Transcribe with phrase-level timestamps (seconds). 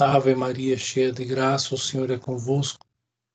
[0.00, 2.86] Ave Maria, cheia de graça, o Senhor é convosco.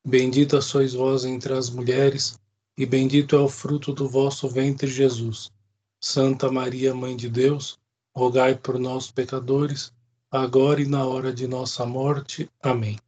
[0.06, 2.40] Bendita sois vós entre as mulheres,
[2.77, 5.51] e bendito é o fruto do vosso ventre, Jesus.
[5.99, 7.79] Santa Maria, Mãe de Deus,
[8.15, 9.91] rogai por nós, pecadores,
[10.29, 12.50] agora e na hora de nossa morte.
[12.61, 13.00] Amém.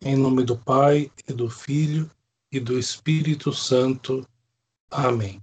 [0.00, 2.10] Em nome do Pai, e do Filho,
[2.50, 4.26] e do Espírito Santo.
[4.90, 5.42] Amém.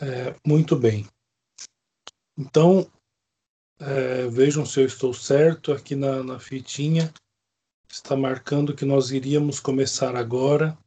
[0.00, 1.06] É, muito bem.
[2.36, 2.90] Então,
[3.80, 7.12] é, vejam se eu estou certo aqui na, na fitinha.
[7.88, 10.78] Está marcando que nós iríamos começar agora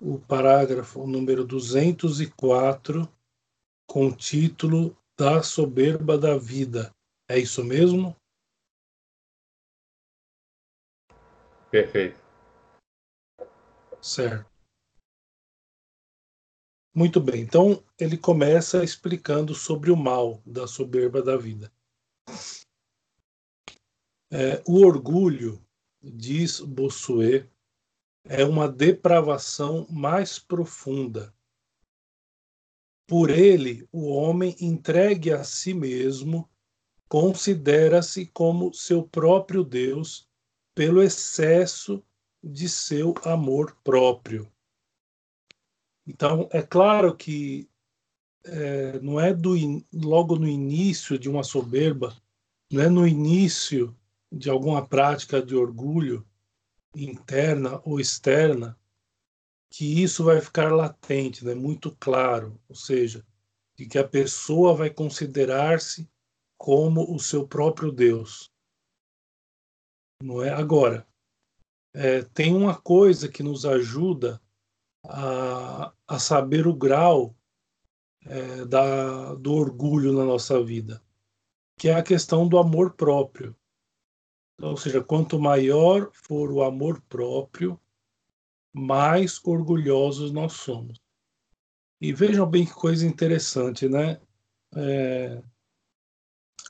[0.00, 3.08] o parágrafo número 204
[3.86, 6.92] com o título Da Soberba da Vida.
[7.28, 8.16] É isso mesmo?
[11.70, 12.18] Perfeito.
[14.02, 14.50] Certo.
[16.92, 17.42] Muito bem.
[17.42, 21.70] Então, ele começa explicando sobre o mal da soberba da vida.
[24.30, 25.64] É, o orgulho,
[26.02, 27.48] diz Bossuet,
[28.24, 31.34] é uma depravação mais profunda.
[33.06, 36.48] Por ele, o homem entregue a si mesmo
[37.08, 40.28] considera-se como seu próprio Deus
[40.76, 42.00] pelo excesso
[42.42, 44.50] de seu amor próprio.
[46.06, 47.68] Então, é claro que
[48.44, 52.16] é, não é do in, logo no início de uma soberba,
[52.70, 53.96] não é no início
[54.30, 56.26] de alguma prática de orgulho
[56.94, 58.78] interna ou externa
[59.70, 63.24] que isso vai ficar latente, né, muito claro, ou seja,
[63.76, 66.10] de que a pessoa vai considerar-se
[66.58, 68.50] como o seu próprio Deus.
[70.22, 71.06] Não é agora.
[71.94, 74.40] É, tem uma coisa que nos ajuda
[75.04, 77.34] a, a saber o grau
[78.26, 81.02] é, da, do orgulho na nossa vida,
[81.80, 83.56] que é a questão do amor próprio.
[84.60, 87.80] Ou seja, quanto maior for o amor próprio,
[88.70, 91.00] mais orgulhosos nós somos.
[91.98, 94.20] E vejam bem que coisa interessante, né?
[94.76, 95.42] É,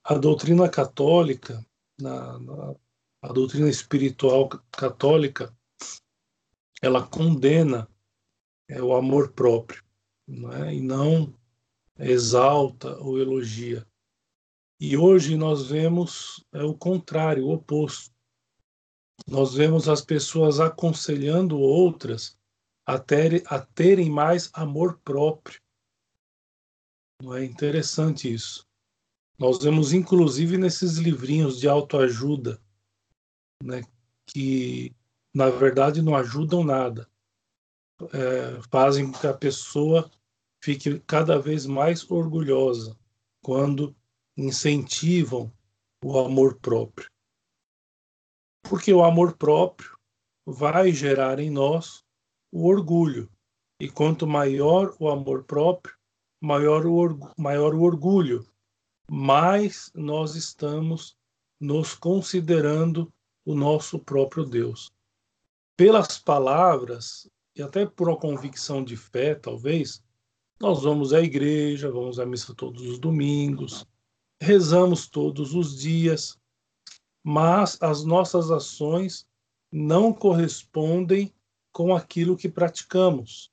[0.04, 1.66] a doutrina católica,
[2.00, 2.76] na, na,
[3.20, 5.52] a doutrina espiritual católica,
[6.80, 7.88] ela condena
[8.68, 9.82] é, o amor próprio,
[10.24, 10.72] não é?
[10.72, 11.34] e não
[11.98, 13.84] exalta ou elogia.
[14.80, 18.10] E hoje nós vemos é, o contrário, o oposto.
[19.28, 22.38] Nós vemos as pessoas aconselhando outras
[22.86, 25.60] a, ter, a terem mais amor próprio.
[27.22, 28.66] Não é interessante isso?
[29.38, 32.58] Nós vemos, inclusive, nesses livrinhos de autoajuda,
[33.62, 33.82] né,
[34.26, 34.96] que,
[35.34, 37.06] na verdade, não ajudam nada.
[38.14, 40.10] É, fazem com que a pessoa
[40.64, 42.98] fique cada vez mais orgulhosa
[43.42, 43.94] quando
[44.36, 45.52] incentivam
[46.04, 47.08] o amor próprio.
[48.62, 49.96] Porque o amor próprio
[50.46, 52.04] vai gerar em nós
[52.52, 53.30] o orgulho.
[53.80, 55.94] E quanto maior o amor próprio,
[56.40, 58.46] maior o, maior o orgulho,
[59.10, 61.16] mais nós estamos
[61.58, 63.12] nos considerando
[63.44, 64.90] o nosso próprio Deus.
[65.76, 70.02] Pelas palavras, e até por uma convicção de fé, talvez,
[70.60, 73.86] nós vamos à igreja, vamos à missa todos os domingos,
[74.40, 76.40] rezamos todos os dias,
[77.22, 79.28] mas as nossas ações
[79.70, 81.32] não correspondem
[81.72, 83.52] com aquilo que praticamos.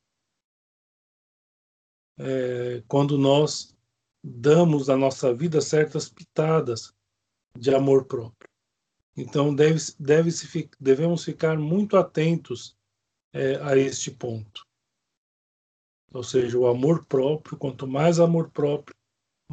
[2.17, 3.75] É, quando nós
[4.23, 6.93] damos à nossa vida certas pitadas
[7.55, 8.49] de amor próprio.
[9.15, 12.77] Então, deve, deve -se, devemos ficar muito atentos
[13.33, 14.65] é, a este ponto.
[16.13, 18.95] Ou seja, o amor próprio, quanto mais amor próprio,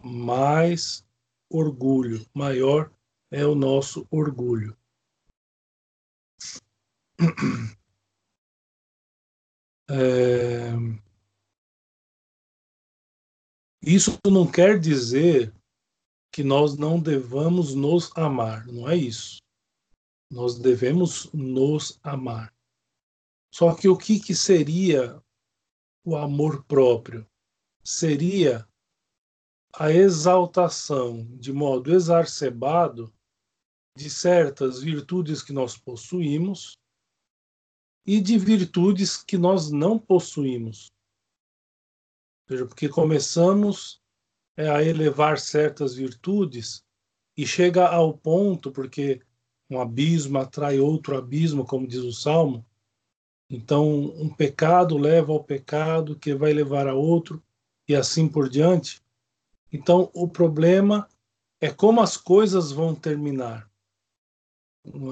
[0.03, 1.05] mais
[1.51, 2.93] orgulho, maior
[3.31, 4.77] é o nosso orgulho.
[9.87, 10.73] É...
[13.83, 15.55] Isso não quer dizer
[16.33, 19.43] que nós não devamos nos amar, não é isso.
[20.31, 22.53] Nós devemos nos amar.
[23.53, 25.23] Só que o que, que seria
[26.03, 27.27] o amor próprio
[27.85, 28.67] seria
[29.77, 33.13] a exaltação de modo exacerbado
[33.97, 36.79] de certas virtudes que nós possuímos
[38.07, 40.93] e de virtudes que nós não possuímos.
[42.47, 44.01] Porque começamos
[44.57, 46.85] é, a elevar certas virtudes
[47.37, 49.21] e chega ao ponto, porque
[49.71, 52.65] um abismo atrai outro abismo, como diz o Salmo,
[53.51, 53.87] então,
[54.17, 57.43] um pecado leva ao pecado, que vai levar a outro,
[57.87, 59.04] e assim por diante.
[59.75, 61.09] Então, o problema
[61.61, 63.69] é como as coisas vão terminar.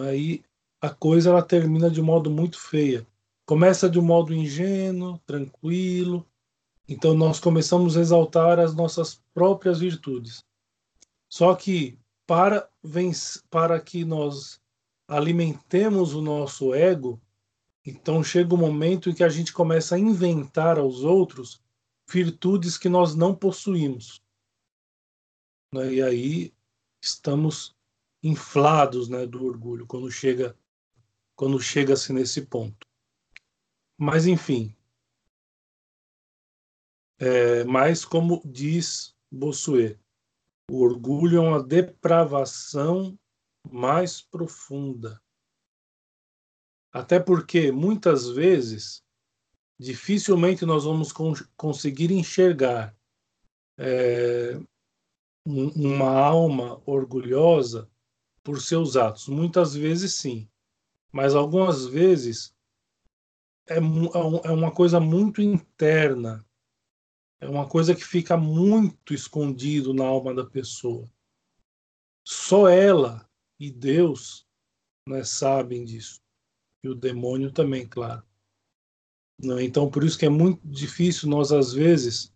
[0.06, 0.40] Aí
[0.80, 3.04] a coisa ela termina de modo muito feia.
[3.44, 6.24] Começa de um modo ingênuo, tranquilo.
[6.88, 10.44] Então nós começamos a exaltar as nossas próprias virtudes.
[11.28, 12.68] Só que para
[13.50, 14.60] para que nós
[15.08, 17.20] alimentemos o nosso ego,
[17.84, 21.60] então chega o um momento em que a gente começa a inventar aos outros
[22.08, 24.21] virtudes que nós não possuímos.
[25.72, 25.94] Né?
[25.94, 26.54] E aí
[27.00, 27.74] estamos
[28.22, 30.56] inflados né, do orgulho quando chega
[31.34, 32.86] quando chega-se nesse ponto.
[33.98, 34.76] Mas enfim,
[37.18, 39.98] é, mas como diz Bossuet,
[40.70, 43.18] o orgulho é uma depravação
[43.68, 45.20] mais profunda.
[46.92, 49.02] Até porque muitas vezes
[49.80, 51.12] dificilmente nós vamos
[51.56, 52.96] conseguir enxergar
[53.78, 54.60] é,
[55.44, 57.90] uma alma orgulhosa
[58.42, 59.28] por seus atos.
[59.28, 60.48] Muitas vezes sim,
[61.12, 62.54] mas algumas vezes
[63.68, 66.44] é, é, é uma coisa muito interna,
[67.40, 71.10] é uma coisa que fica muito escondido na alma da pessoa.
[72.26, 73.28] Só ela
[73.58, 74.46] e Deus
[75.08, 76.20] né, sabem disso.
[76.84, 78.22] E o demônio também, claro.
[79.40, 79.64] Né?
[79.64, 82.32] Então, por isso que é muito difícil nós, às vezes,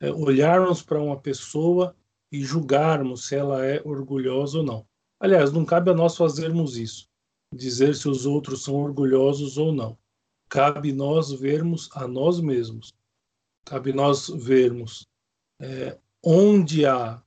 [0.00, 1.96] é, olharmos para uma pessoa
[2.32, 4.86] e julgarmos se ela é orgulhosa ou não.
[5.20, 7.06] Aliás, não cabe a nós fazermos isso,
[7.54, 9.98] dizer se os outros são orgulhosos ou não.
[10.48, 12.94] Cabe nós vermos a nós mesmos.
[13.66, 15.06] Cabe nós vermos
[15.60, 17.22] é, onde há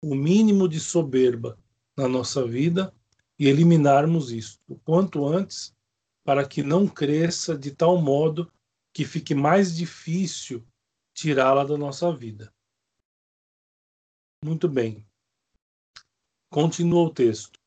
[0.00, 1.58] o mínimo de soberba
[1.96, 2.94] na nossa vida
[3.38, 5.74] e eliminarmos isso o quanto antes
[6.24, 8.50] para que não cresça de tal modo
[8.92, 10.64] que fique mais difícil
[11.12, 12.53] tirá-la da nossa vida.
[14.44, 15.02] Muito bem.
[16.50, 17.58] Continua o texto.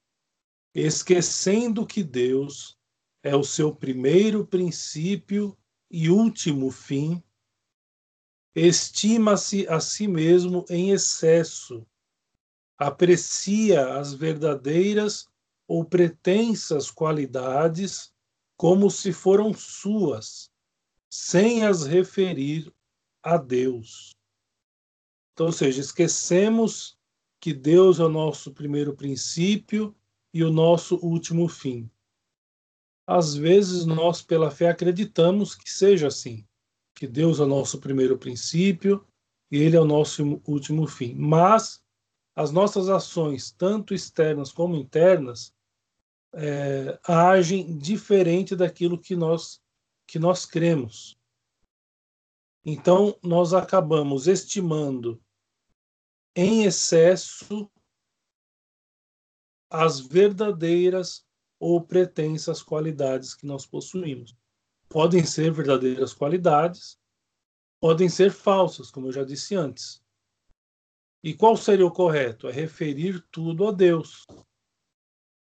[0.75, 2.77] Esquecendo que Deus
[3.23, 5.57] é o seu primeiro princípio
[5.89, 7.23] e último fim,
[8.53, 11.83] estima-se a si mesmo em excesso,
[12.77, 15.27] aprecia as verdadeiras
[15.67, 18.13] ou pretensas qualidades
[18.55, 20.51] como se foram suas,
[21.09, 22.71] sem as referir
[23.23, 24.16] a Deus.
[25.37, 26.97] Então, ou seja, esquecemos
[27.39, 29.95] que Deus é o nosso primeiro princípio
[30.33, 31.87] e o nosso último fim.
[33.05, 36.43] Às vezes nós, pela fé, acreditamos que seja assim,
[36.95, 39.05] que Deus é o nosso primeiro princípio
[39.51, 41.13] e Ele é o nosso último fim.
[41.13, 41.83] Mas
[42.35, 45.53] as nossas ações, tanto externas como internas,
[46.33, 49.61] é, agem diferente daquilo que nós
[50.07, 51.15] que nós cremos.
[52.65, 55.21] Então nós acabamos estimando
[56.37, 57.67] em excesso
[59.71, 61.25] as verdadeiras
[61.59, 64.37] ou pretensas qualidades que nós possuímos.
[64.87, 66.99] Podem ser verdadeiras qualidades,
[67.81, 69.99] podem ser falsas, como eu já disse antes.
[71.23, 72.47] E qual seria o correto?
[72.47, 74.23] É referir tudo a Deus.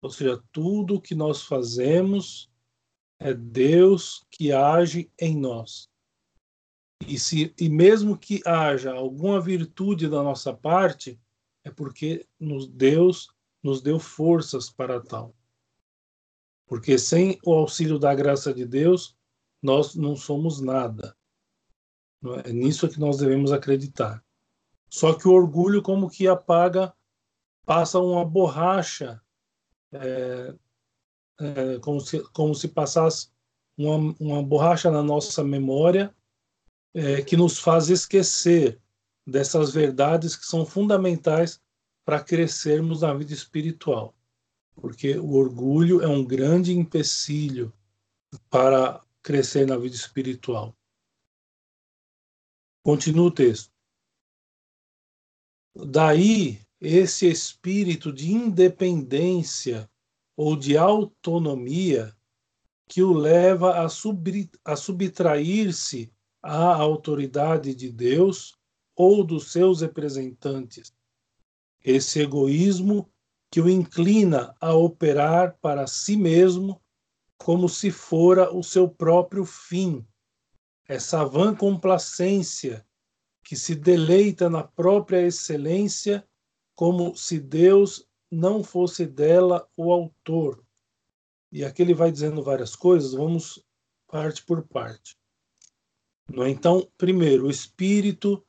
[0.03, 2.53] Ou seja, tudo que nós fazemos
[3.19, 5.91] é Deus que age em nós.
[7.08, 11.19] E, se, e mesmo que haja alguma virtude da nossa parte,
[11.64, 13.28] é porque nos Deus
[13.62, 15.34] nos deu forças para tal.
[16.66, 19.16] Porque sem o auxílio da graça de Deus,
[19.62, 21.16] nós não somos nada.
[22.44, 24.25] É nisso que nós devemos acreditar.
[24.88, 26.92] Só que o orgulho, como que apaga,
[27.64, 29.21] passa uma borracha
[29.92, 30.54] é,
[31.40, 33.30] é, como, se, como se passasse
[33.76, 36.14] uma, uma borracha na nossa memória
[36.94, 38.80] é, que nos faz esquecer
[39.26, 41.61] dessas verdades que são fundamentais
[42.04, 44.14] para crescermos na vida espiritual.
[44.75, 47.72] Porque o orgulho é um grande empecilho
[48.50, 50.76] para crescer na vida espiritual.
[52.82, 53.72] Continua o texto.
[55.75, 59.88] Daí esse espírito de independência
[60.37, 62.14] ou de autonomia
[62.88, 68.54] que o leva a, sub, a subtrair-se à autoridade de Deus
[68.96, 70.92] ou dos seus representantes.
[71.84, 73.11] Esse egoísmo
[73.50, 76.80] que o inclina a operar para si mesmo
[77.38, 80.06] como se fora o seu próprio fim.
[80.88, 82.87] Essa vã complacência
[83.44, 86.26] que se deleita na própria excelência
[86.75, 90.64] como se Deus não fosse dela o autor.
[91.50, 93.62] E aqui ele vai dizendo várias coisas, vamos
[94.06, 95.18] parte por parte.
[96.31, 96.49] É?
[96.49, 98.45] Então, primeiro, o espírito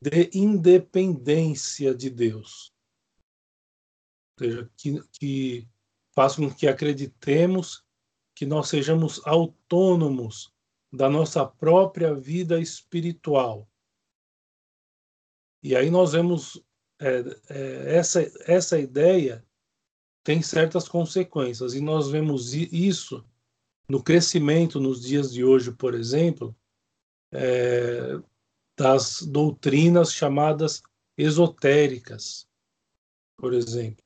[0.00, 2.72] de independência de Deus.
[4.38, 5.68] Ou seja, que, que
[6.14, 7.84] faz com que acreditemos
[8.34, 10.52] que nós sejamos autônomos
[10.92, 13.68] da nossa própria vida espiritual.
[15.62, 16.62] E aí nós vemos
[16.98, 19.44] é, é, essa, essa ideia
[20.22, 23.24] tem certas consequências, e nós vemos isso
[23.88, 26.54] no crescimento nos dias de hoje, por exemplo,
[27.32, 28.20] é,
[28.76, 30.82] das doutrinas chamadas
[31.16, 32.48] esotéricas,
[33.36, 34.04] por exemplo.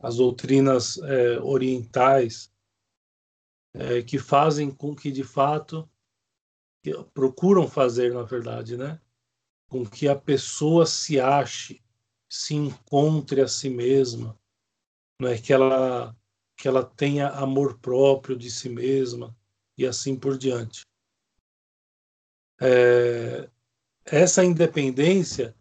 [0.00, 2.52] As doutrinas é, orientais,
[3.74, 5.88] é, que fazem com que, de fato,
[6.82, 9.00] que procuram fazer, na verdade, né?
[9.68, 11.82] com que a pessoa se ache,
[12.28, 14.38] se encontre a si mesma,
[15.20, 16.16] não é que ela
[16.58, 19.36] que ela tenha amor próprio de si mesma
[19.76, 20.86] e assim por diante.
[22.60, 23.50] É,
[24.04, 25.54] essa independência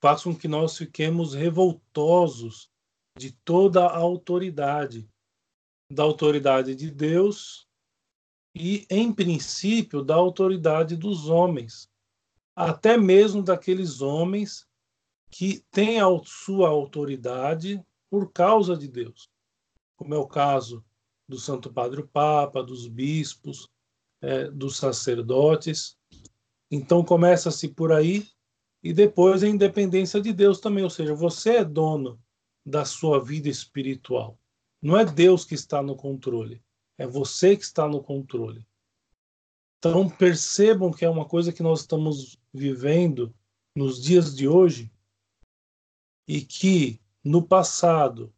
[0.00, 2.70] faz com que nós fiquemos revoltosos
[3.16, 5.08] de toda a autoridade,
[5.90, 7.66] da autoridade de Deus
[8.54, 11.92] e, em princípio, da autoridade dos homens
[12.54, 14.66] até mesmo daqueles homens
[15.30, 19.30] que têm a sua autoridade por causa de Deus,
[19.96, 20.84] como é o caso
[21.26, 23.70] do Santo Padre Papa, dos bispos,
[24.20, 25.96] é, dos sacerdotes.
[26.74, 28.26] Então começa-se por aí
[28.82, 32.18] e depois a independência de Deus também, ou seja, você é dono
[32.64, 34.40] da sua vida espiritual.
[34.80, 36.64] Não é Deus que está no controle,
[36.96, 38.66] é você que está no controle.
[39.76, 43.34] Então percebam que é uma coisa que nós estamos vivendo
[43.76, 44.90] nos dias de hoje
[46.26, 48.32] e que no passado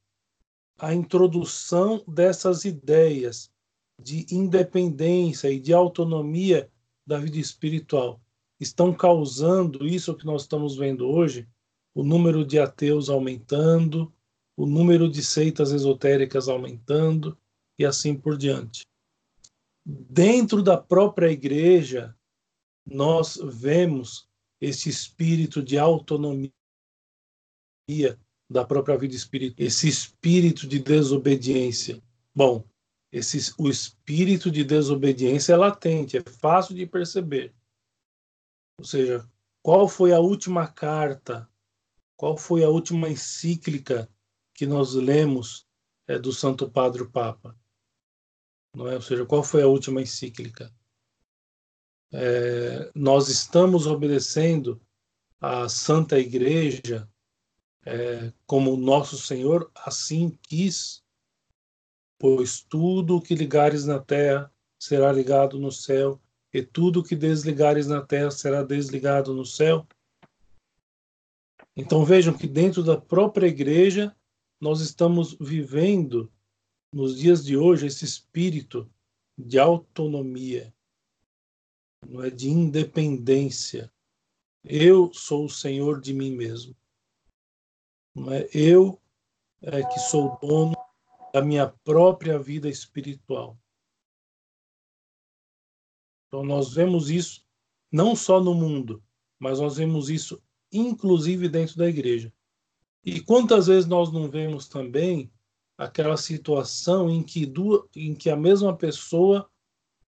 [0.77, 3.49] a introdução dessas ideias
[4.03, 6.69] de independência e de autonomia
[7.07, 8.21] da vida espiritual
[8.65, 11.49] estão causando isso que nós estamos vendo hoje,
[11.95, 14.13] o número de ateus aumentando,
[14.57, 17.37] o número de seitas esotéricas aumentando
[17.79, 18.85] e assim por diante
[19.85, 22.17] dentro da própria igreja,
[22.87, 24.27] nós vemos
[24.61, 26.51] esse espírito de autonomia
[28.49, 32.03] da própria vida espiritual, esse espírito de desobediência.
[32.35, 32.65] Bom,
[33.13, 37.53] esse, o espírito de desobediência é latente, é fácil de perceber.
[38.79, 39.29] Ou seja,
[39.63, 41.49] qual foi a última carta,
[42.17, 44.09] qual foi a última encíclica
[44.53, 45.67] que nós lemos
[46.07, 47.57] é, do Santo Padre Papa?
[48.75, 48.97] não é?
[48.97, 50.75] Ou seja, qual foi a última encíclica?
[52.13, 54.81] É, nós estamos obedecendo
[55.41, 57.09] à Santa Igreja
[57.87, 61.03] é, como nosso Senhor assim quis,
[62.19, 66.21] pois tudo o que ligares na terra será ligado no céu,
[66.55, 69.85] e tudo que desligares na terra será desligado no céu.
[71.77, 74.17] Então vejam que dentro da própria igreja
[74.61, 76.33] nós estamos vivendo
[76.93, 78.89] nos dias de hoje, esse espírito
[79.37, 80.73] de autonomia,
[82.09, 83.93] não é de independência.
[84.63, 86.77] Eu sou o senhor de mim mesmo.
[88.15, 89.03] Não é eu
[89.61, 90.77] é que sou dono
[91.33, 93.59] da minha própria vida espiritual.
[96.35, 97.45] Então nós vemos isso
[97.93, 99.01] não só no mundo,
[99.39, 102.33] mas nós vemos isso inclusive dentro da igreja.
[103.05, 105.31] E quantas vezes nós não vemos também
[105.79, 109.49] aquela situação em que, duas, em que a mesma pessoa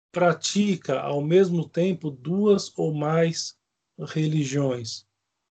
[0.09, 3.57] pratica ao mesmo tempo duas ou mais
[3.99, 5.05] religiões.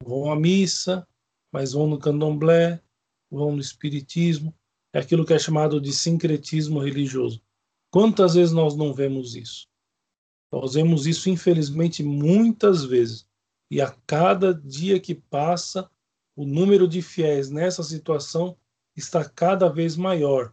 [0.05, 1.09] Vão à missa,
[1.51, 2.83] mas vão no candomblé,
[3.31, 4.55] vão no espiritismo,
[4.93, 7.41] é aquilo que é chamado de sincretismo religioso.
[7.91, 9.70] Quantas vezes nós não vemos isso?
[10.53, 13.29] Nós vemos isso, infelizmente, muitas vezes.
[13.71, 15.89] E a cada dia que passa,
[16.35, 18.57] o número de fiéis nessa situação
[18.97, 20.53] está cada vez maior.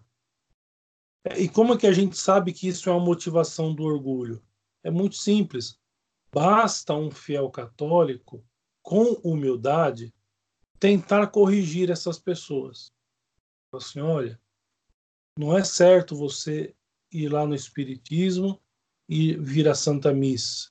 [1.36, 4.42] E como é que a gente sabe que isso é uma motivação do orgulho?
[4.84, 5.80] É muito simples.
[6.32, 8.46] Basta um fiel católico,
[8.82, 10.14] com humildade,
[10.80, 12.94] tentar corrigir essas pessoas.
[13.74, 14.40] Assim, olha,
[15.38, 16.76] não é certo você
[17.12, 18.62] ir lá no Espiritismo
[19.08, 20.70] e vir à Santa Missa.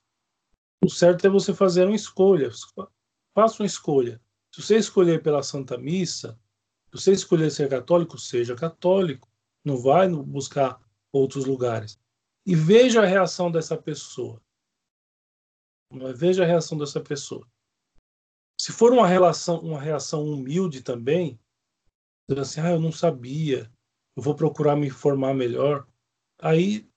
[0.83, 2.49] O certo é você fazer uma escolha.
[3.33, 4.21] Faça uma escolha.
[4.53, 6.39] Se você escolher pela Santa Missa,
[6.85, 9.29] se você escolher ser católico, seja católico.
[9.65, 10.79] Não vai buscar
[11.11, 11.99] outros lugares.
[12.45, 14.41] E veja a reação dessa pessoa.
[16.15, 17.47] Veja a reação dessa pessoa.
[18.59, 21.39] Se for uma relação, uma reação humilde também,
[22.37, 23.71] assim, ah, eu não sabia,
[24.15, 25.87] eu vou procurar me informar melhor,
[26.39, 26.89] aí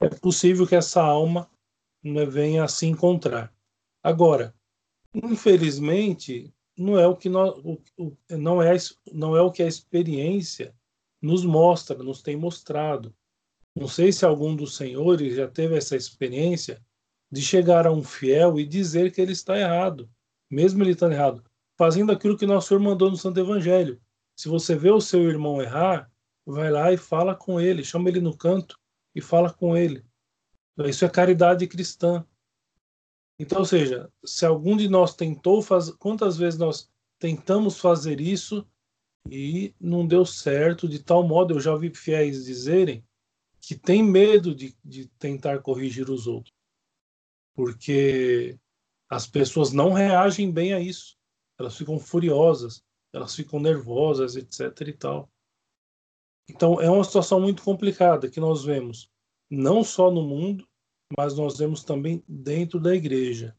[0.00, 1.50] é possível que essa alma
[2.02, 3.52] né, venha a se encontrar.
[4.02, 4.54] Agora,
[5.14, 8.76] infelizmente, não é o que nós, o, o, não é
[9.12, 10.74] não é o que a experiência
[11.20, 13.14] nos mostra, nos tem mostrado.
[13.74, 16.84] Não sei se algum dos senhores já teve essa experiência
[17.30, 20.08] de chegar a um fiel e dizer que ele está errado,
[20.50, 21.44] mesmo ele estando errado,
[21.76, 24.00] fazendo aquilo que nosso Senhor mandou no Santo Evangelho.
[24.36, 26.10] Se você vê o seu irmão errar,
[26.46, 28.78] vai lá e fala com ele, chama ele no canto
[29.18, 30.04] e fala com ele.
[30.86, 32.24] Isso é caridade cristã.
[33.36, 38.64] Então, ou seja, se algum de nós tentou fazer, quantas vezes nós tentamos fazer isso
[39.28, 43.04] e não deu certo, de tal modo eu já vi fiéis dizerem
[43.60, 46.54] que tem medo de, de tentar corrigir os outros,
[47.56, 48.56] porque
[49.10, 51.16] as pessoas não reagem bem a isso,
[51.58, 54.88] elas ficam furiosas, elas ficam nervosas, etc.
[54.88, 55.28] e tal.
[56.48, 59.10] Então é uma situação muito complicada que nós vemos
[59.50, 60.66] não só no mundo,
[61.16, 63.56] mas nós vemos também dentro da igreja.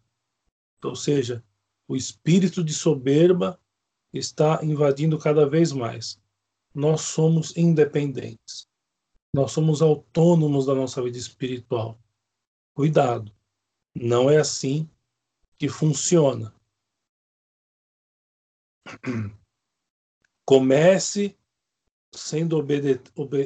[0.83, 1.43] Ou seja,
[1.87, 3.59] o espírito de soberba
[4.13, 6.21] está invadindo cada vez mais.
[6.73, 8.67] Nós somos independentes.
[9.33, 11.99] Nós somos autônomos da nossa vida espiritual.
[12.73, 13.31] Cuidado,
[13.95, 14.89] não é assim
[15.57, 16.53] que funciona.
[20.45, 21.37] Comece
[22.13, 22.57] sendo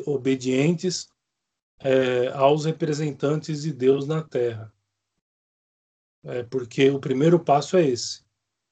[0.05, 1.09] obedientes
[1.79, 4.73] é, aos representantes de Deus na Terra.
[6.23, 8.23] É, porque o primeiro passo é esse: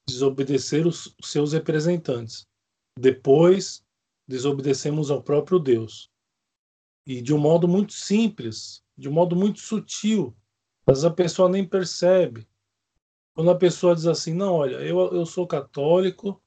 [0.08, 2.46] desobedecer os seus representantes.
[2.98, 3.84] Depois,
[4.26, 6.10] desobedecemos ao próprio Deus.
[7.06, 10.34] E de um modo muito simples, de um modo muito sutil,
[10.86, 12.48] mas a pessoa nem percebe.
[13.34, 16.42] Quando a pessoa diz assim: não, olha, eu, eu sou católico,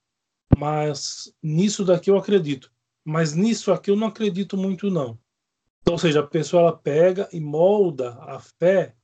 [0.58, 2.72] mas nisso daqui eu acredito,
[3.06, 5.20] mas nisso aqui eu não acredito muito, não.
[5.82, 8.96] Então, ou seja, a pessoa ela pega e molda a fé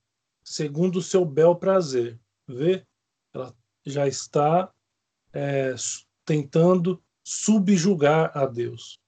[0.44, 2.20] segundo o seu bel prazer.
[2.48, 2.84] Vê?
[3.32, 3.56] Ela
[3.86, 4.74] já está
[5.32, 5.76] é,
[6.26, 9.00] tentando subjugar a Deus.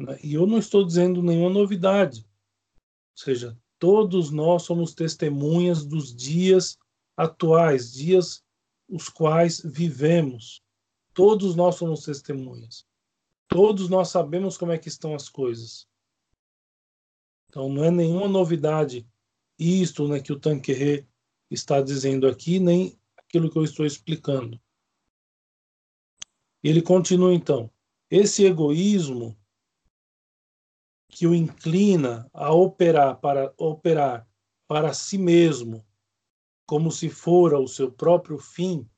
[0.00, 0.18] Né?
[0.24, 2.20] E eu não estou dizendo nenhuma novidade.
[2.20, 6.76] Ou seja, todos nós somos testemunhas dos dias
[7.16, 8.42] atuais, dias
[8.88, 10.62] os quais vivemos.
[11.20, 12.86] Todos nós somos testemunhas.
[13.46, 15.86] Todos nós sabemos como é que estão as coisas.
[17.46, 19.06] Então não é nenhuma novidade
[19.58, 21.06] isto né, que o Tanquerê
[21.50, 24.58] está dizendo aqui, nem aquilo que eu estou explicando.
[26.62, 27.70] Ele continua então.
[28.10, 29.38] Esse egoísmo
[31.06, 34.26] que o inclina a operar para operar
[34.66, 35.86] para si mesmo,
[36.64, 38.88] como se fora o seu próprio fim,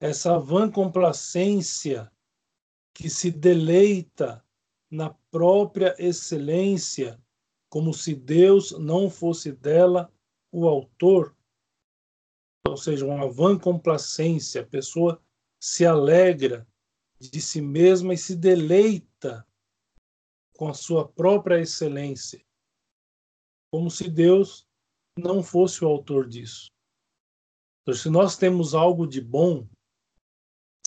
[0.00, 2.10] essa vã complacência
[2.94, 4.42] que se deleita
[4.90, 7.22] na própria excelência,
[7.68, 10.12] como se Deus não fosse dela
[10.50, 11.36] o autor,
[12.66, 15.22] ou seja, uma vã complacência, a pessoa
[15.60, 16.66] se alegra
[17.18, 19.46] de si mesma e se deleita
[20.56, 22.44] com a sua própria excelência,
[23.70, 24.66] como se Deus
[25.16, 26.70] não fosse o autor disso.
[27.82, 29.68] Então, se nós temos algo de bom,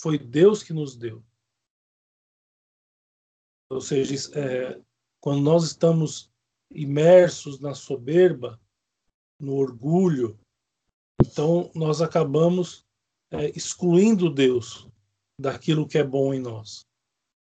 [0.04, 1.24] foi Deus que nos deu.
[3.70, 4.78] Ou seja, é,
[5.18, 6.30] quando nós estamos
[6.70, 8.60] imersos na soberba,
[9.40, 10.38] no orgulho,
[11.24, 12.84] então nós acabamos
[13.30, 14.86] é, excluindo Deus
[15.40, 16.86] daquilo que é bom em nós.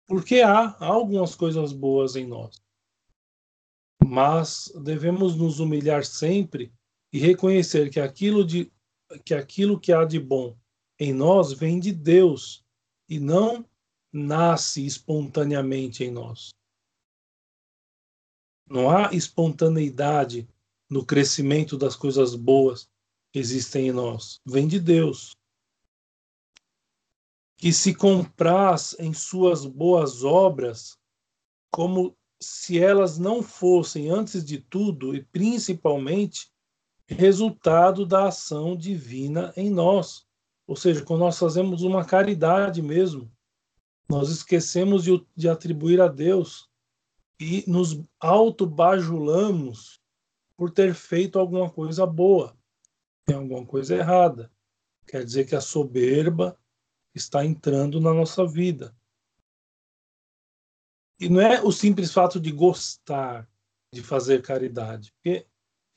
[0.07, 2.63] Porque há, há algumas coisas boas em nós.
[4.05, 6.71] Mas devemos nos humilhar sempre
[7.11, 8.71] e reconhecer que aquilo, de,
[9.25, 10.55] que aquilo que há de bom
[11.01, 12.63] em nós vem de Deus
[13.09, 13.67] e não
[14.13, 16.51] nasce espontaneamente em nós.
[18.69, 20.47] Não há espontaneidade
[20.91, 22.87] no crescimento das coisas boas
[23.33, 24.41] que existem em nós.
[24.45, 25.35] Vem de Deus.
[27.57, 30.99] Que se compraz em suas boas obras
[31.73, 36.51] como se elas não fossem, antes de tudo e principalmente,
[37.07, 40.27] resultado da ação divina em nós.
[40.71, 43.29] Ou seja, quando nós fazemos uma caridade mesmo,
[44.09, 46.71] nós esquecemos de, de atribuir a Deus
[47.41, 50.01] e nos autobajulamos
[50.57, 52.57] por ter feito alguma coisa boa.
[53.27, 54.49] Tem alguma coisa errada.
[55.09, 56.57] Quer dizer que a soberba
[57.13, 58.97] está entrando na nossa vida.
[61.19, 63.51] E não é o simples fato de gostar
[63.93, 65.49] de fazer caridade, porque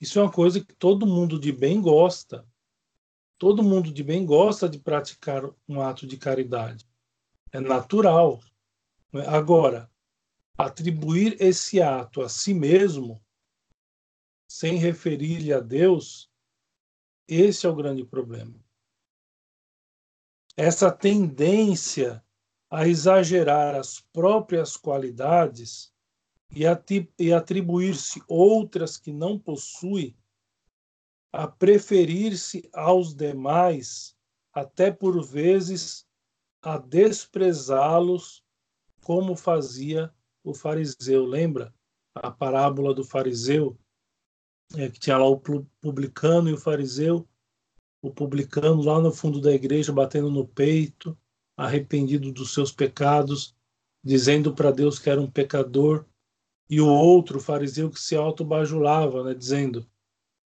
[0.02, 2.44] isso é uma coisa que todo mundo de bem gosta.
[3.38, 6.88] Todo mundo de bem gosta de praticar um ato de caridade
[7.52, 8.42] é natural.
[9.28, 9.92] Agora,
[10.58, 13.24] atribuir esse ato a si mesmo,
[14.48, 16.32] sem referir-lhe a Deus,
[17.28, 18.54] esse é o grande problema.
[20.56, 22.24] Essa tendência
[22.70, 25.92] a exagerar as próprias qualidades
[26.50, 30.16] e atribuir-se outras que não possui,
[31.34, 34.16] a preferir-se aos demais,
[34.54, 36.06] até por vezes
[36.62, 38.44] a desprezá-los,
[39.02, 41.26] como fazia o fariseu.
[41.26, 41.74] Lembra
[42.14, 43.76] a parábola do fariseu?
[44.76, 45.40] É, que tinha lá o
[45.82, 47.28] publicano e o fariseu,
[48.02, 51.18] o publicano lá no fundo da igreja, batendo no peito,
[51.58, 53.56] arrependido dos seus pecados,
[54.04, 56.06] dizendo para Deus que era um pecador,
[56.70, 59.88] e o outro, o fariseu, que se autobajulava, né, dizendo: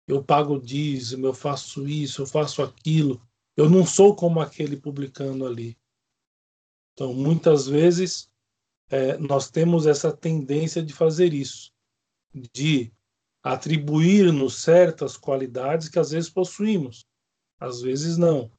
[0.08, 3.20] Eu pago dízimo, eu faço isso, eu faço aquilo,
[3.54, 5.76] eu não sou como aquele publicano ali.
[6.94, 8.30] Então, muitas vezes,
[8.88, 11.70] é, nós temos essa tendência de fazer isso,
[12.34, 12.90] de
[13.42, 17.06] atribuir-nos certas qualidades que às vezes possuímos,
[17.60, 18.50] às vezes não,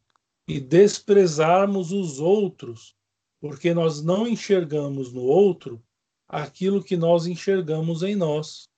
[0.47, 2.95] e desprezarmos os outros,
[3.39, 5.83] porque nós não enxergamos no outro
[6.27, 8.69] aquilo que nós enxergamos em nós.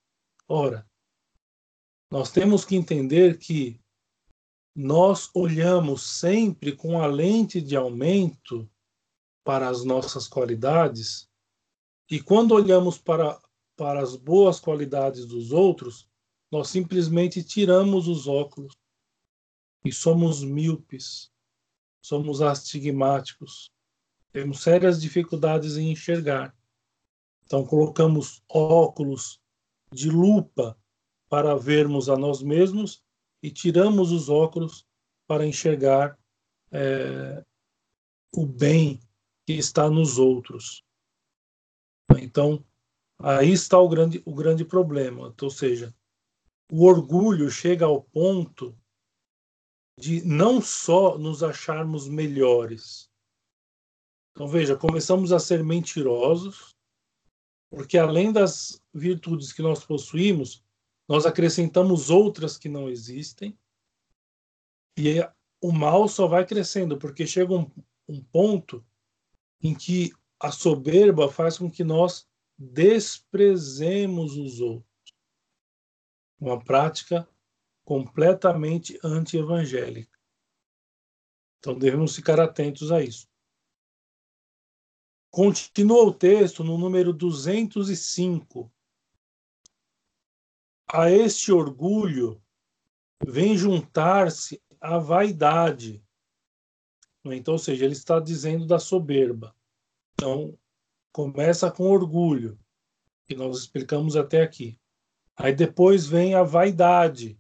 [0.48, 0.90] Ora,
[2.12, 3.80] nós temos que entender que
[4.76, 8.70] nós olhamos sempre com a lente de aumento
[9.46, 11.30] para as nossas qualidades,
[12.10, 13.42] e quando olhamos para,
[13.78, 16.10] para as boas qualidades dos outros,
[16.52, 18.76] nós simplesmente tiramos os óculos
[19.86, 21.32] e somos míopes,
[22.02, 23.72] somos astigmáticos,
[24.34, 26.54] temos sérias dificuldades em enxergar.
[27.46, 29.42] Então, colocamos óculos
[29.94, 30.78] de lupa
[31.32, 33.02] para vermos a nós mesmos
[33.42, 34.86] e tiramos os óculos
[35.26, 36.20] para enxergar
[36.70, 37.42] é,
[38.36, 39.00] o bem
[39.48, 40.84] que está nos outros.
[42.18, 42.62] Então,
[43.18, 45.34] aí está o grande, o grande problema.
[45.42, 45.96] Ou seja,
[46.70, 48.78] o orgulho chega ao ponto
[49.98, 53.10] de não só nos acharmos melhores.
[54.34, 56.76] Então, veja, começamos a ser mentirosos,
[57.70, 60.62] porque além das virtudes que nós possuímos,
[61.08, 63.58] nós acrescentamos outras que não existem.
[64.98, 65.20] E
[65.62, 67.70] o mal só vai crescendo, porque chega um,
[68.08, 68.86] um ponto
[69.62, 74.92] em que a soberba faz com que nós desprezemos os outros.
[76.40, 77.28] Uma prática
[77.84, 80.18] completamente anti-evangélica.
[81.60, 83.28] Então devemos ficar atentos a isso.
[85.30, 88.72] Continua o texto no número 205.
[90.94, 92.44] A este orgulho
[93.26, 96.06] vem juntar-se a vaidade.
[97.24, 99.56] Então, ou seja, ele está dizendo da soberba.
[100.14, 100.60] Então,
[101.14, 102.60] começa com orgulho,
[103.26, 104.78] que nós explicamos até aqui.
[105.38, 107.40] Aí depois vem a vaidade.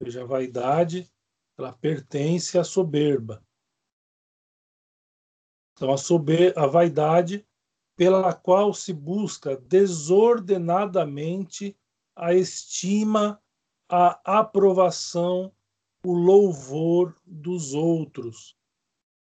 [0.00, 1.12] Ou seja, a vaidade,
[1.58, 3.44] ela pertence à soberba.
[5.72, 7.46] Então, a, sober a vaidade
[8.00, 11.76] pela qual se busca desordenadamente
[12.16, 13.38] a estima,
[13.86, 15.52] a aprovação,
[16.02, 18.56] o louvor dos outros.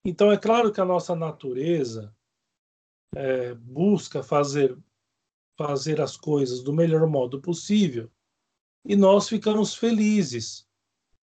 [0.05, 2.13] Então, é claro que a nossa natureza
[3.15, 4.77] é, busca fazer,
[5.57, 8.11] fazer as coisas do melhor modo possível
[8.85, 10.69] e nós ficamos felizes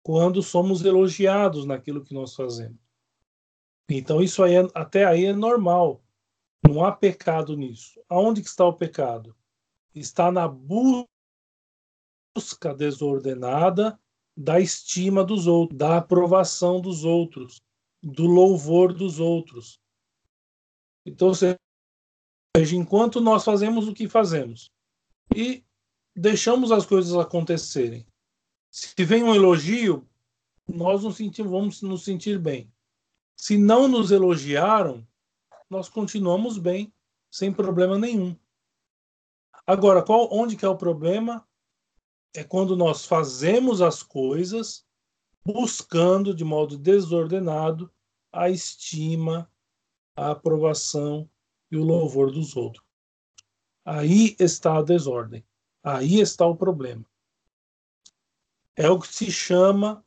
[0.02, 2.80] quando somos elogiados naquilo que nós fazemos.
[3.90, 6.01] Então isso aí é, até aí é normal.
[6.68, 8.02] Não há pecado nisso.
[8.08, 9.36] Aonde que está o pecado?
[9.94, 11.08] Está na busca
[12.78, 14.00] desordenada
[14.36, 17.62] da estima dos outros, da aprovação dos outros,
[18.02, 19.80] do louvor dos outros.
[21.06, 21.58] Então, seja,
[22.74, 24.72] enquanto nós fazemos o que fazemos
[25.36, 25.64] e
[26.16, 28.06] deixamos as coisas acontecerem,
[28.70, 30.08] se vem um elogio,
[30.68, 32.72] nós nos sentimos, vamos nos sentir bem.
[33.36, 35.06] Se não nos elogiaram,
[35.72, 36.94] nós continuamos bem,
[37.32, 38.38] sem problema nenhum.
[39.66, 41.48] Agora, qual, onde que é o problema?
[42.36, 44.86] É quando nós fazemos as coisas
[45.46, 47.90] buscando de modo desordenado
[48.34, 49.50] a estima,
[50.14, 51.30] a aprovação
[51.72, 52.86] e o louvor dos outros.
[53.86, 55.46] Aí está a desordem.
[55.82, 57.06] Aí está o problema.
[58.76, 60.06] É o que se chama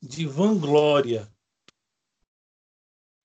[0.00, 1.30] de vanglória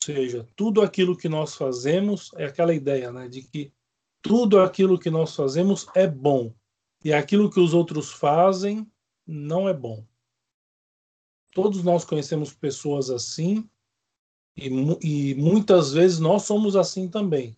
[0.04, 3.74] seja, tudo aquilo que nós fazemos é aquela ideia, né, de que
[4.22, 6.54] tudo aquilo que nós fazemos é bom
[7.04, 8.90] e aquilo que os outros fazem
[9.26, 10.06] não é bom.
[11.54, 13.70] Todos nós conhecemos pessoas assim
[14.56, 14.68] e,
[15.02, 17.58] e muitas vezes nós somos assim também.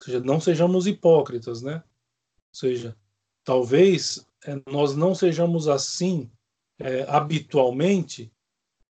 [0.00, 1.76] Ou seja, não sejamos hipócritas, né?
[1.76, 2.96] Ou seja,
[3.44, 6.30] talvez é, nós não sejamos assim
[6.78, 8.32] é, habitualmente,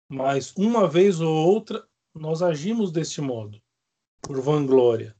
[0.08, 3.62] mas uma vez ou outra nós agimos deste modo,
[4.20, 5.16] por vanglória.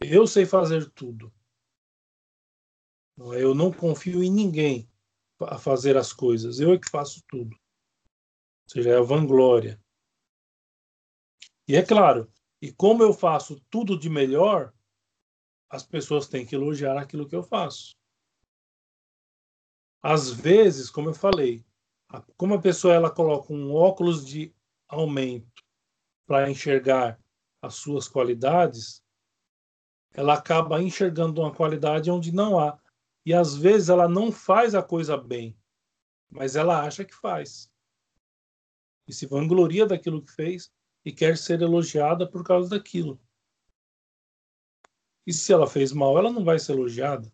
[0.00, 1.32] Eu sei fazer tudo.
[3.18, 3.42] É?
[3.42, 4.90] Eu não confio em ninguém
[5.40, 6.60] a fazer as coisas.
[6.60, 7.54] Eu é que faço tudo.
[7.54, 9.80] Ou seja, é a vanglória.
[11.68, 14.72] E é claro, e como eu faço tudo de melhor,
[15.70, 17.96] as pessoas têm que elogiar aquilo que eu faço.
[20.02, 21.64] Às vezes, como eu falei,
[22.36, 24.52] como a pessoa ela coloca um óculos de
[24.88, 25.51] aumento
[26.32, 27.20] para enxergar
[27.60, 29.04] as suas qualidades,
[30.14, 32.80] ela acaba enxergando uma qualidade onde não há.
[33.26, 35.54] E às vezes ela não faz a coisa bem,
[36.30, 37.70] mas ela acha que faz.
[39.06, 40.72] E se vangloria daquilo que fez
[41.04, 43.20] e quer ser elogiada por causa daquilo.
[45.26, 47.30] E se ela fez mal, ela não vai ser elogiada.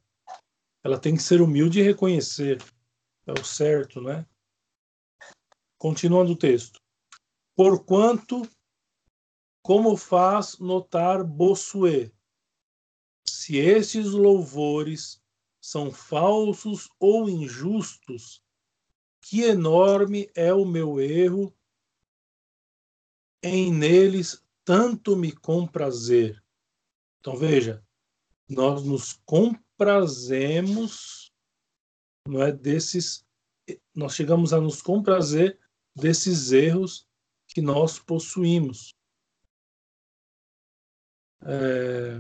[0.83, 2.61] Ela tem que ser humilde e reconhecer.
[3.29, 4.27] É o certo, né?
[5.79, 6.81] Continuando o texto.
[7.55, 8.43] Porquanto,
[9.69, 12.11] como faz notar Bossuet,
[13.29, 15.23] se estes louvores
[15.61, 18.43] são falsos ou injustos,
[19.21, 21.55] que enorme é o meu erro
[23.43, 26.43] em neles tanto me comprazer.
[27.21, 27.85] Então veja,
[28.49, 31.31] nós nos comprazemos,
[32.27, 33.23] não é desses,
[33.95, 35.61] nós chegamos a nos comprazer
[35.95, 37.07] desses erros
[37.47, 38.97] que nós possuímos.
[41.43, 42.19] É,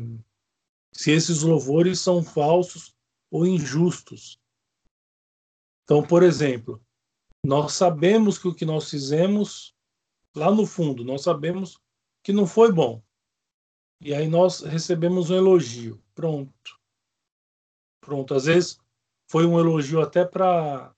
[0.93, 2.97] se esses louvores são falsos
[3.31, 4.41] ou injustos.
[5.85, 6.83] Então, por exemplo,
[7.45, 9.75] nós sabemos que o que nós fizemos
[10.35, 11.81] lá no fundo, nós sabemos
[12.23, 13.03] que não foi bom.
[14.01, 16.03] E aí nós recebemos um elogio.
[16.15, 16.79] Pronto.
[18.01, 18.35] Pronto.
[18.35, 18.81] Às vezes
[19.31, 20.95] foi um elogio até para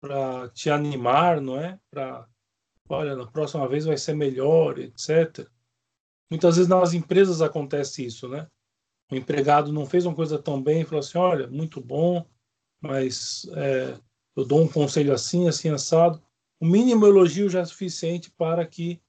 [0.00, 1.78] para te animar, não é?
[1.90, 2.28] Para
[2.88, 5.50] olha, na próxima vez vai ser melhor, etc.
[6.30, 8.48] Muitas vezes nas empresas acontece isso, né?
[9.10, 12.28] o empregado não fez uma coisa tão bem e falou assim: olha, muito bom,
[12.80, 13.98] mas é,
[14.36, 16.22] eu dou um conselho assim, assim, assado.
[16.60, 19.00] O mínimo elogio já é suficiente para que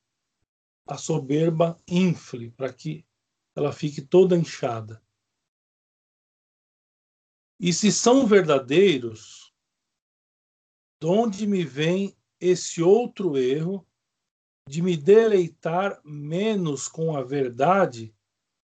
[0.88, 3.06] a soberba infle, para que
[3.56, 5.02] ela fique toda inchada.
[7.60, 9.54] E se são verdadeiros,
[11.02, 13.86] de onde me vem esse outro erro
[14.70, 18.14] de me deleitar menos com a verdade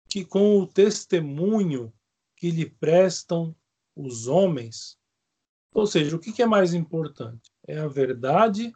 [0.10, 1.94] que com o testemunho
[2.36, 3.56] que lhe prestam
[3.96, 5.00] os homens.
[5.74, 7.50] Ou seja, o que é mais importante?
[7.66, 8.76] É a verdade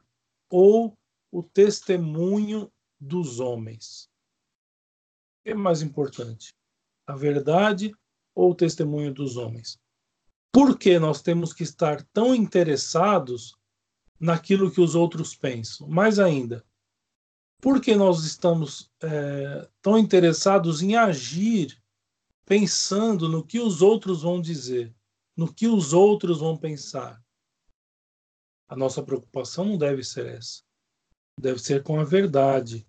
[0.49, 0.97] ou
[1.29, 4.09] o testemunho dos homens?
[5.41, 6.55] O que é mais importante?
[7.05, 7.93] A verdade
[8.33, 9.77] ou o testemunho dos homens?
[10.53, 13.57] Por que nós temos que estar tão interessados
[14.17, 15.85] naquilo que os outros pensam?
[15.89, 16.65] Mais ainda,
[17.61, 21.81] por que nós estamos é, tão interessados em agir
[22.45, 24.95] pensando no que os outros vão dizer,
[25.35, 27.21] no que os outros vão pensar?
[28.67, 30.63] A nossa preocupação não deve ser essa.
[31.39, 32.87] Deve ser com a verdade.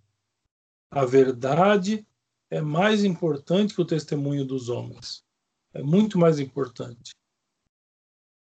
[0.90, 2.06] A verdade
[2.50, 5.24] é mais importante que o testemunho dos homens.
[5.72, 7.12] É muito mais importante.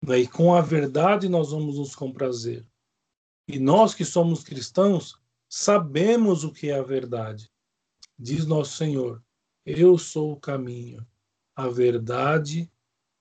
[0.07, 2.65] E com a verdade nós vamos nos comprazer.
[3.49, 7.51] E nós que somos cristãos, Sabemos o que é a verdade.
[8.19, 9.23] Diz nosso Senhor:
[9.65, 11.07] Eu sou o caminho,
[11.55, 12.71] a verdade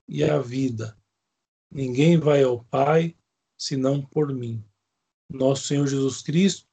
[0.08, 0.98] e a vida.
[1.70, 3.16] Ninguém vai ao Pai
[3.58, 4.64] senão por mim.
[5.30, 6.68] Nosso Senhor Jesus Cristo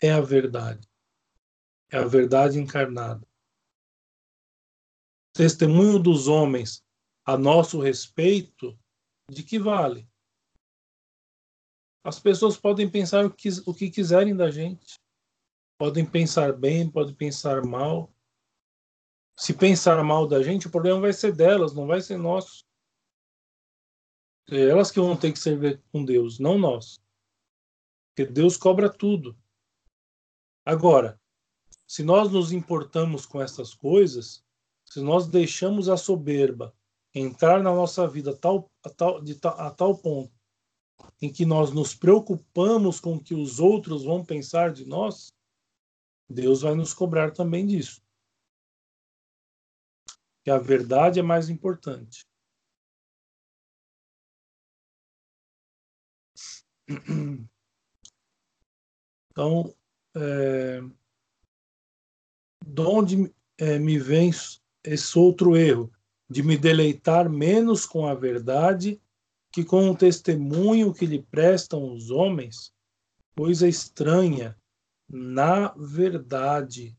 [0.00, 0.88] é a verdade.
[1.90, 3.26] É a verdade encarnada.
[5.32, 6.84] Testemunho dos homens
[7.24, 8.78] a nosso respeito,
[9.30, 10.08] de que vale?
[12.04, 15.00] As pessoas podem pensar o que, o que quiserem da gente.
[15.78, 18.14] Podem pensar bem, podem pensar mal.
[19.34, 22.62] Se pensar mal da gente, o problema vai ser delas, não vai ser nosso.
[24.50, 27.00] É elas que vão ter que servir com Deus, não nós.
[28.10, 29.34] Porque Deus cobra tudo.
[30.62, 31.18] Agora,
[31.86, 34.44] se nós nos importamos com essas coisas,
[34.84, 36.76] se nós deixamos a soberba
[37.14, 40.33] entrar na nossa vida a tal, a tal, de, a tal ponto
[41.20, 45.32] em que nós nos preocupamos com o que os outros vão pensar de nós,
[46.28, 48.02] Deus vai nos cobrar também disso.
[50.42, 52.26] Que a verdade é mais importante.
[59.30, 59.74] Então,
[60.14, 60.80] é,
[62.64, 64.30] de onde é, me vem
[64.84, 65.92] esse outro erro?
[66.30, 69.02] De me deleitar menos com a verdade
[69.54, 72.74] que com o testemunho que lhe prestam os homens,
[73.36, 74.58] coisa estranha
[75.08, 76.98] na verdade,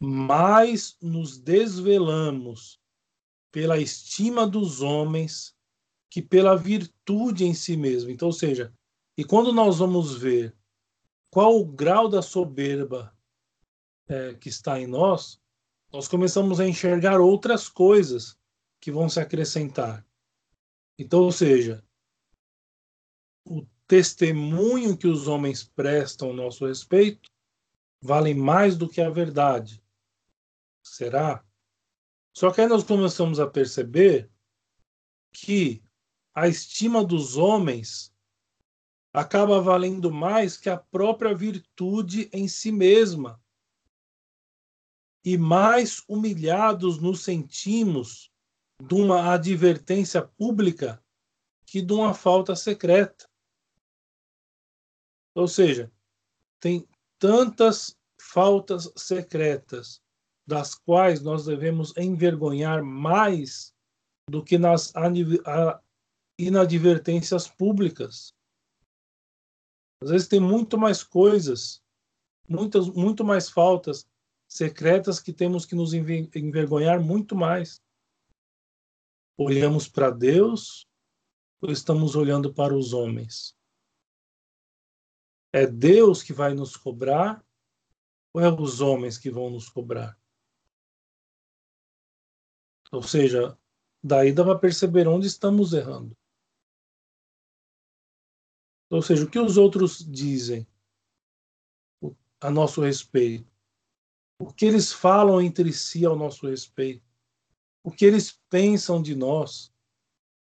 [0.00, 2.80] mais nos desvelamos
[3.52, 5.54] pela estima dos homens
[6.08, 8.10] que pela virtude em si mesmo.
[8.10, 8.72] Então, ou seja,
[9.18, 10.56] e quando nós vamos ver
[11.30, 13.14] qual o grau da soberba
[14.08, 15.38] é, que está em nós,
[15.92, 18.34] nós começamos a enxergar outras coisas
[18.80, 20.06] que vão se acrescentar.
[20.98, 21.84] Então, ou seja,
[23.44, 27.30] o testemunho que os homens prestam ao nosso respeito
[28.00, 29.82] vale mais do que a verdade.
[30.82, 31.44] Será?
[32.32, 34.30] Só que aí nós começamos a perceber
[35.32, 35.82] que
[36.34, 38.14] a estima dos homens
[39.12, 43.42] acaba valendo mais que a própria virtude em si mesma.
[45.24, 48.30] E mais humilhados nos sentimos
[48.82, 51.02] de uma advertência pública
[51.64, 53.28] que de uma falta secreta.
[55.34, 55.92] Ou seja,
[56.60, 60.00] tem tantas faltas secretas
[60.46, 63.74] das quais nós devemos envergonhar mais
[64.28, 64.92] do que nas
[66.38, 68.34] inadvertências públicas.
[70.02, 71.82] Às vezes tem muito mais coisas,
[72.48, 74.06] muitas, muito mais faltas
[74.48, 77.80] secretas que temos que nos envergonhar muito mais.
[79.36, 80.88] Olhamos para Deus
[81.60, 83.56] ou estamos olhando para os homens?
[85.52, 87.44] É Deus que vai nos cobrar
[88.32, 90.18] ou é os homens que vão nos cobrar?
[92.92, 93.58] Ou seja,
[94.02, 96.16] daí dá para perceber onde estamos errando.
[98.90, 100.66] Ou seja, o que os outros dizem
[102.40, 103.50] a nosso respeito,
[104.38, 107.05] o que eles falam entre si ao nosso respeito,
[107.86, 109.72] o que eles pensam de nós,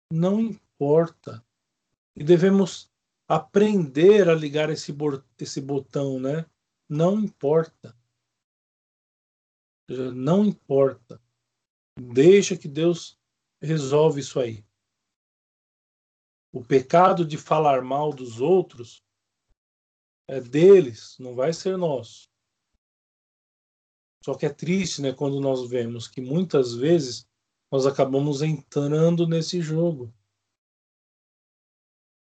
[0.08, 1.44] não importa.
[2.14, 2.88] E devemos
[3.26, 4.94] aprender a ligar esse,
[5.40, 6.48] esse botão, né?
[6.88, 7.92] Não importa.
[10.14, 11.20] Não importa.
[11.98, 13.18] Deixa que Deus
[13.60, 14.64] resolve isso aí.
[16.52, 19.04] O pecado de falar mal dos outros
[20.28, 22.30] é deles, não vai ser nosso.
[24.24, 27.28] Só que é triste, né, quando nós vemos que muitas vezes
[27.70, 30.10] nós acabamos entrando nesse jogo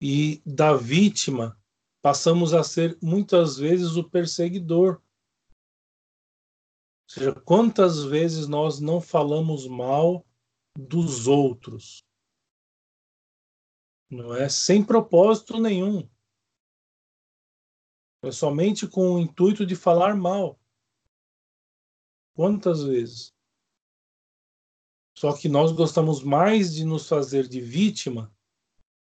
[0.02, 1.58] e da vítima
[2.02, 5.02] passamos a ser muitas vezes o perseguidor.
[7.08, 10.28] Ou seja, quantas vezes nós não falamos mal
[10.78, 12.04] dos outros?
[14.10, 16.06] Não é sem propósito nenhum.
[18.22, 20.60] É somente com o intuito de falar mal.
[22.36, 23.34] Quantas vezes?
[25.18, 28.30] Só que nós gostamos mais de nos fazer de vítima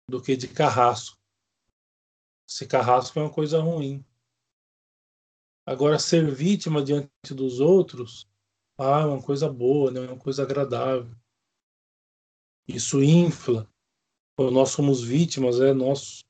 [0.09, 1.19] do que de carrasco.
[2.49, 4.05] Se carrasco é uma coisa ruim.
[5.67, 8.29] Agora, ser vítima diante dos outros,
[8.79, 10.05] ah, é uma coisa boa, né?
[10.05, 11.13] é uma coisa agradável.
[12.69, 13.69] Isso infla.
[14.37, 16.25] Quando nós somos vítimas, é nosso,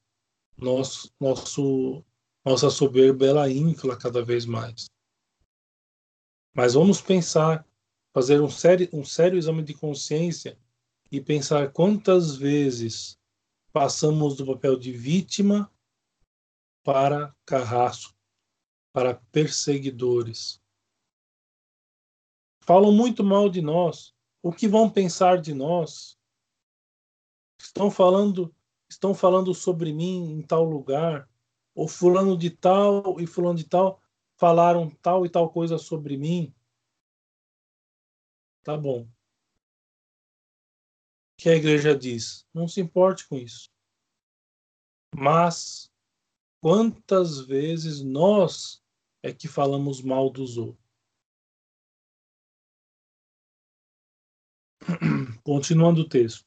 [0.57, 2.03] nosso, nosso,
[2.43, 4.87] nossa soberba ela infla cada vez mais.
[6.57, 7.69] Mas vamos pensar,
[8.15, 10.59] fazer um sério, um sério exame de consciência
[11.13, 13.21] e pensar quantas vezes
[13.71, 15.71] passamos do papel de vítima
[16.83, 18.17] para carrasco,
[18.91, 20.59] para perseguidores.
[22.63, 24.15] Falam muito mal de nós.
[24.43, 26.19] O que vão pensar de nós?
[27.61, 28.51] Estão falando,
[28.89, 31.29] estão falando sobre mim em tal lugar,
[31.75, 34.01] ou fulano de tal e fulano de tal
[34.37, 36.55] falaram tal e tal coisa sobre mim.
[38.63, 39.09] Tá bom
[41.37, 42.47] que a igreja diz.
[42.53, 43.71] Não se importe com isso.
[45.15, 45.93] Mas
[46.61, 48.83] quantas vezes nós
[49.23, 50.85] é que falamos mal dos outros?
[55.45, 56.45] Continuando o texto.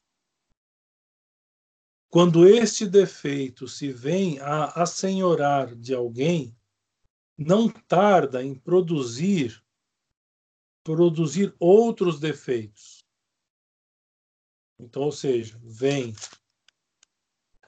[2.08, 6.56] Quando este defeito se vem a assenhorar de alguém,
[7.40, 9.64] não tarda em produzir
[10.84, 13.00] produzir outros defeitos
[14.82, 16.14] então, ou seja, vem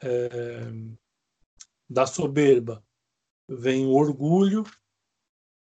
[0.02, 0.70] é,
[1.88, 2.84] da soberba,
[3.46, 4.64] vem o orgulho,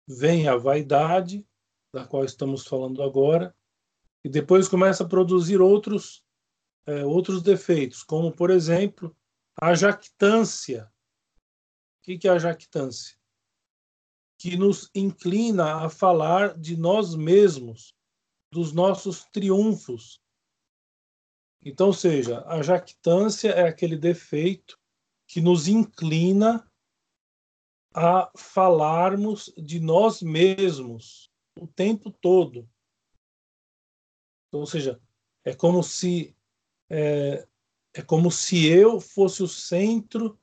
[0.07, 1.47] vem a vaidade,
[1.93, 3.57] da qual estamos falando agora,
[4.25, 6.25] e depois começa a produzir outros,
[6.85, 9.17] é, outros defeitos, como, por exemplo,
[9.61, 10.93] a jactância.
[11.99, 13.16] O que é a jactância?
[14.39, 17.95] Que nos inclina a falar de nós mesmos,
[18.53, 20.21] dos nossos triunfos,
[21.69, 24.79] então, seja, a jactância é aquele defeito
[25.27, 26.65] que nos inclina
[27.93, 31.29] a falarmos de nós mesmos
[31.59, 32.71] o tempo todo.
[34.47, 35.01] Então, ou seja,
[35.45, 36.37] é como se
[36.89, 37.49] é,
[37.95, 40.39] é como se eu fosse o centro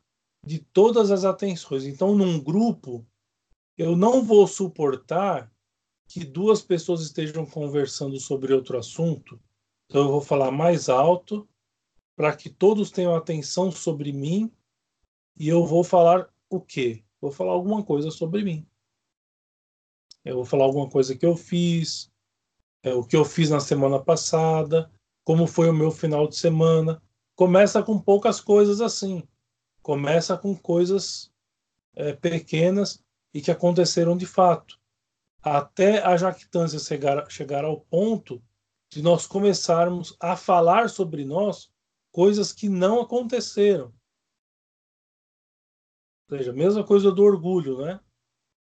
[0.45, 1.85] de todas as atenções.
[1.85, 3.07] Então, num grupo,
[3.77, 5.51] eu não vou suportar
[6.07, 9.39] que duas pessoas estejam conversando sobre outro assunto.
[9.85, 11.47] Então, eu vou falar mais alto
[12.15, 14.51] para que todos tenham atenção sobre mim
[15.35, 17.03] e eu vou falar o quê?
[17.19, 18.67] Vou falar alguma coisa sobre mim.
[20.23, 22.11] Eu vou falar alguma coisa que eu fiz,
[22.83, 24.91] é, o que eu fiz na semana passada,
[25.23, 27.01] como foi o meu final de semana.
[27.35, 29.27] Começa com poucas coisas assim.
[29.81, 31.33] Começa com coisas
[31.95, 33.02] é, pequenas
[33.33, 34.79] e que aconteceram de fato.
[35.41, 38.41] Até a jactância chegar, chegar ao ponto
[38.91, 41.73] de nós começarmos a falar sobre nós
[42.11, 43.93] coisas que não aconteceram.
[46.29, 47.99] Ou seja, a mesma coisa do orgulho, né?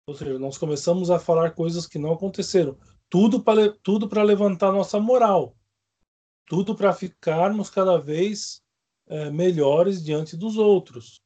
[0.07, 2.77] Ou seja, nós começamos a falar coisas que não aconteceram.
[3.09, 5.55] Tudo para tudo levantar nossa moral.
[6.47, 8.61] Tudo para ficarmos cada vez
[9.07, 11.23] é, melhores diante dos outros.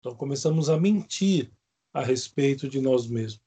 [0.00, 1.52] Então começamos a mentir
[1.92, 3.42] a respeito de nós mesmos.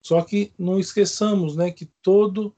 [0.00, 2.56] Só que não esqueçamos, né, que todo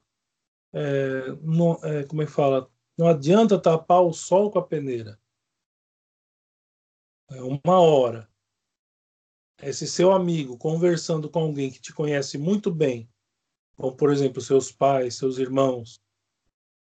[0.73, 2.69] é, não, é, como é que fala?
[2.97, 5.21] Não adianta tapar o sol com a peneira.
[7.31, 8.29] É uma hora.
[9.63, 13.09] Esse seu amigo conversando com alguém que te conhece muito bem,
[13.77, 16.03] como por exemplo seus pais, seus irmãos,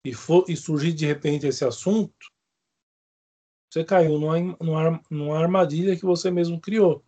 [0.04, 2.32] e, for, e surgir de repente esse assunto,
[3.70, 7.04] você caiu numa, numa, numa armadilha que você mesmo criou.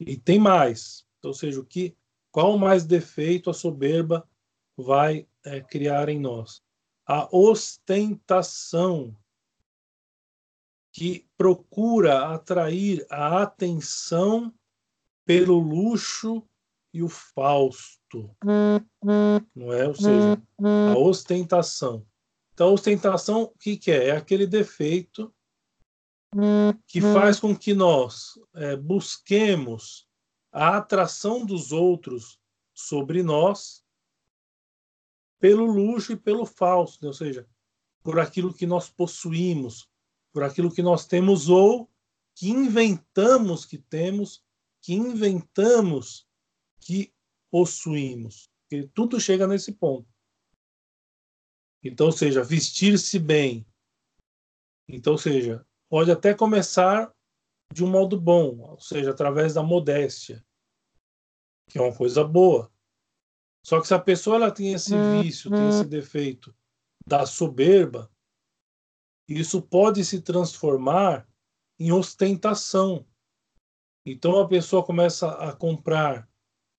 [0.00, 1.06] E tem mais.
[1.22, 1.96] Ou seja, o que
[2.34, 4.28] qual mais defeito a soberba
[4.76, 6.62] vai é, criar em nós?
[7.06, 9.16] A ostentação,
[10.92, 14.52] que procura atrair a atenção
[15.24, 16.42] pelo luxo
[16.92, 18.34] e o fausto.
[19.54, 19.86] Não é?
[19.86, 20.42] Ou seja,
[20.92, 22.04] a ostentação.
[22.54, 24.08] Então, a ostentação, o que, que é?
[24.08, 25.34] É aquele defeito
[26.86, 30.08] que faz com que nós é, busquemos
[30.52, 32.40] a atração dos outros
[32.72, 33.84] sobre nós
[35.40, 37.08] pelo luxo e pelo falso, né?
[37.08, 37.46] ou seja,
[38.02, 39.88] por aquilo que nós possuímos,
[40.32, 41.90] por aquilo que nós temos ou
[42.34, 44.44] que inventamos que temos,
[44.80, 46.26] que inventamos
[46.80, 47.12] que
[47.50, 48.50] possuímos.
[48.62, 50.13] Porque tudo chega nesse ponto.
[51.84, 53.66] Então, seja, vestir-se bem.
[54.88, 57.14] Então, seja, pode até começar
[57.72, 60.44] de um modo bom, ou seja, através da modéstia,
[61.68, 62.72] que é uma coisa boa.
[63.64, 65.22] Só que se a pessoa ela tem esse uhum.
[65.22, 66.54] vício, tem esse defeito
[67.06, 68.10] da soberba,
[69.28, 71.26] isso pode se transformar
[71.78, 73.06] em ostentação.
[74.06, 76.28] Então a pessoa começa a comprar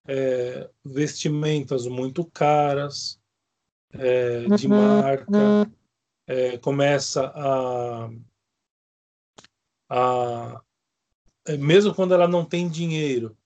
[0.08, 3.20] é, vestimentas muito caras,
[3.99, 5.71] é, de marca,
[6.27, 8.09] é, começa a,
[9.89, 10.61] a
[11.47, 13.37] é, mesmo quando ela não tem dinheiro,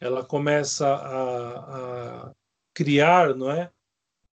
[0.00, 2.34] ela começa a, a
[2.72, 3.70] criar, não é,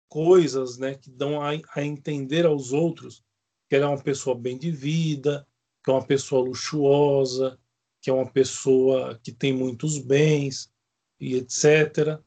[0.09, 3.23] coisas, né, que dão a, a, entender aos outros
[3.69, 5.45] que ela é uma pessoa bem de vida,
[5.83, 7.59] que é uma pessoa luxuosa,
[8.01, 10.71] que é uma pessoa que tem muitos bens
[11.19, 12.21] e etc.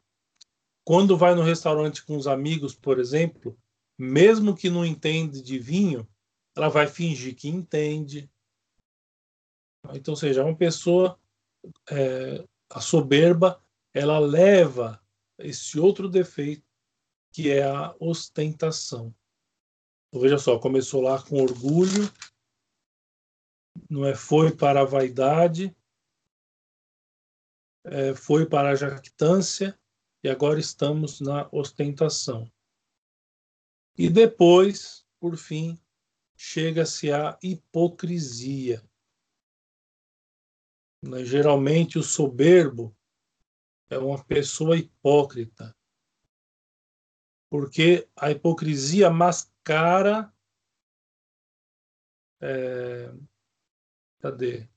[0.91, 3.57] Quando vai no restaurante com os amigos, por exemplo,
[3.97, 6.05] mesmo que não entende de vinho,
[6.57, 8.29] ela vai fingir que entende,
[9.95, 11.17] então, seja, uma pessoa,
[11.89, 13.65] é, a soberba,
[13.95, 15.01] ela leva
[15.39, 16.67] esse outro defeito,
[17.33, 19.15] que é a ostentação.
[20.09, 22.13] Então, veja só, começou lá com orgulho,
[23.89, 24.17] não é?
[24.17, 25.73] Foi para a vaidade,
[27.85, 29.80] é, foi para a jactância
[30.23, 32.51] e agora estamos na ostentação.
[33.97, 35.81] E depois, por fim,
[36.37, 38.83] chega-se à hipocrisia.
[41.03, 41.25] Né?
[41.25, 42.97] Geralmente, o soberbo
[43.89, 45.77] é uma pessoa hipócrita,
[47.51, 50.33] porque a hipocrisia mascara.
[52.43, 53.13] É,
[54.21, 54.69] cadê?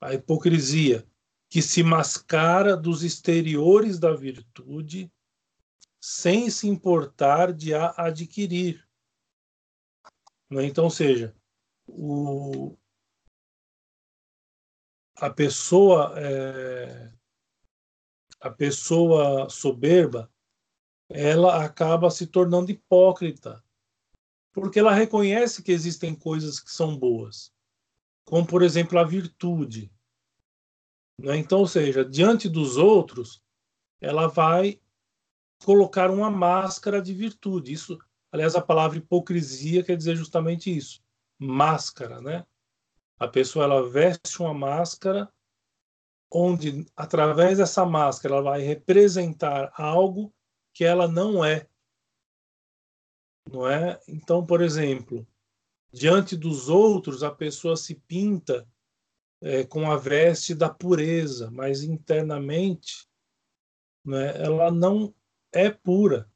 [0.00, 1.08] A hipocrisia
[1.48, 5.12] que se mascara dos exteriores da virtude
[6.00, 8.86] sem se importar de a adquirir.
[10.50, 10.64] Né?
[10.64, 11.34] Então, seja,
[11.86, 12.76] o,
[15.16, 17.12] a pessoa é,
[18.40, 20.30] a pessoa soberba
[21.08, 23.64] ela acaba se tornando hipócrita
[24.52, 27.52] porque ela reconhece que existem coisas que são boas,
[28.24, 29.92] como por exemplo a virtude.
[31.18, 31.36] Né?
[31.36, 33.42] Então, ou seja, diante dos outros,
[34.00, 34.80] ela vai
[35.64, 37.72] colocar uma máscara de virtude.
[37.72, 37.98] Isso,
[38.30, 41.02] aliás, a palavra hipocrisia quer dizer justamente isso,
[41.38, 42.46] máscara, né?
[43.18, 45.32] A pessoa ela veste uma máscara
[46.30, 50.34] onde através dessa máscara ela vai representar algo
[50.74, 51.66] que ela não é.
[53.50, 53.98] Não é?
[54.06, 55.26] Então, por exemplo,
[55.90, 58.68] diante dos outros a pessoa se pinta
[59.40, 63.08] é, com a veste da pureza, mas internamente
[64.04, 65.14] né, ela não
[65.52, 66.30] é pura.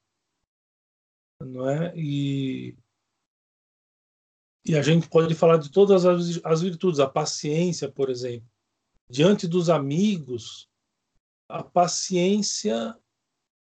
[1.40, 1.92] Não é?
[1.96, 2.76] E,
[4.66, 8.48] e a gente pode falar de todas as, as virtudes, a paciência, por exemplo.
[9.08, 10.68] Diante dos amigos,
[11.48, 12.96] a paciência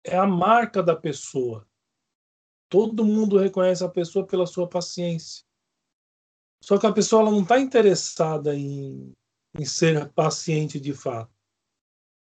[0.05, 1.67] é a marca da pessoa.
[2.69, 5.45] Todo mundo reconhece a pessoa pela sua paciência.
[6.63, 9.13] Só que a pessoa não está interessada em,
[9.59, 11.33] em ser paciente de fato.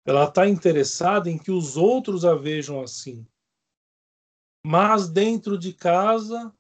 [0.05, 3.24] Ela está interessada em que os outros a vejam assim.
[4.66, 6.53] Mas dentro de casa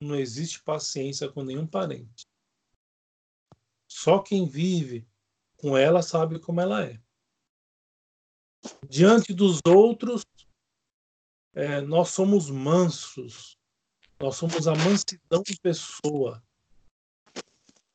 [0.00, 2.26] não existe paciência com nenhum parente.
[3.90, 5.04] Só quem vive
[5.56, 7.02] com ela sabe como ela é.
[8.88, 10.24] Diante dos outros,
[11.54, 13.56] é, nós somos mansos.
[14.20, 16.42] Nós somos a mansidão de pessoa.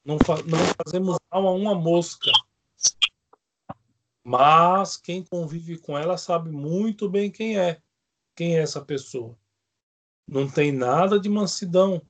[0.09, 2.31] Não, não fazemos mal a uma mosca.
[4.23, 7.79] Mas quem convive com ela sabe muito bem quem é.
[8.35, 9.37] Quem é essa pessoa?
[10.27, 12.01] Não tem nada de mansidão.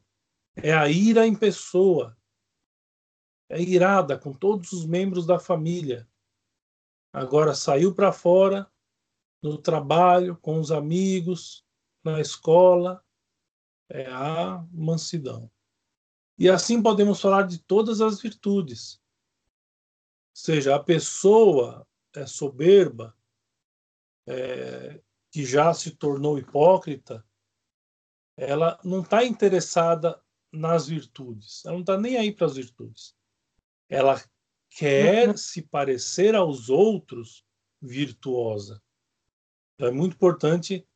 [0.55, 2.17] É a ira em pessoa.
[3.49, 6.07] É irada com todos os membros da família.
[7.11, 8.71] Agora saiu para fora,
[9.43, 11.65] no trabalho, com os amigos,
[12.01, 13.03] na escola.
[13.89, 15.51] É a mansidão.
[16.39, 18.93] E assim podemos falar de todas as virtudes.
[18.93, 21.85] Ou seja, a pessoa
[22.15, 23.13] é soberba,
[24.25, 27.25] é, que já se tornou hipócrita,
[28.37, 33.13] ela não está interessada nas virtudes, ela não está nem aí para as virtudes.
[33.89, 34.23] Ela
[34.69, 35.37] quer uhum.
[35.37, 37.45] se parecer aos outros
[37.81, 38.81] virtuosa.
[39.75, 40.87] Então é muito importante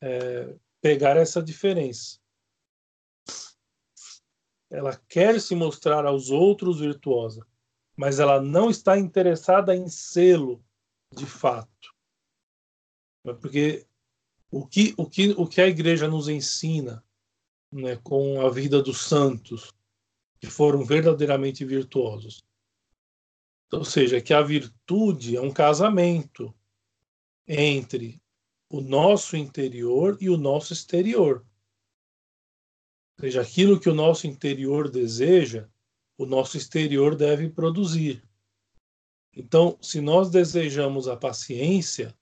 [0.00, 2.21] é, pegar essa diferença.
[4.72, 7.46] Ela quer se mostrar aos outros virtuosa,
[7.94, 10.64] mas ela não está interessada em sê-lo
[11.14, 11.94] de fato.
[13.22, 13.86] Porque
[14.50, 17.04] o que, o que, o que a igreja nos ensina
[17.70, 19.74] né, com a vida dos santos,
[20.40, 22.42] que foram verdadeiramente virtuosos,
[23.70, 26.54] ou seja, que a virtude é um casamento
[27.46, 28.22] entre
[28.70, 31.44] o nosso interior e o nosso exterior.
[33.22, 35.68] Seja, aquilo que o nosso interior deseja,
[36.18, 38.20] o nosso exterior deve produzir.
[39.32, 42.18] Então, se nós desejamos a paciência,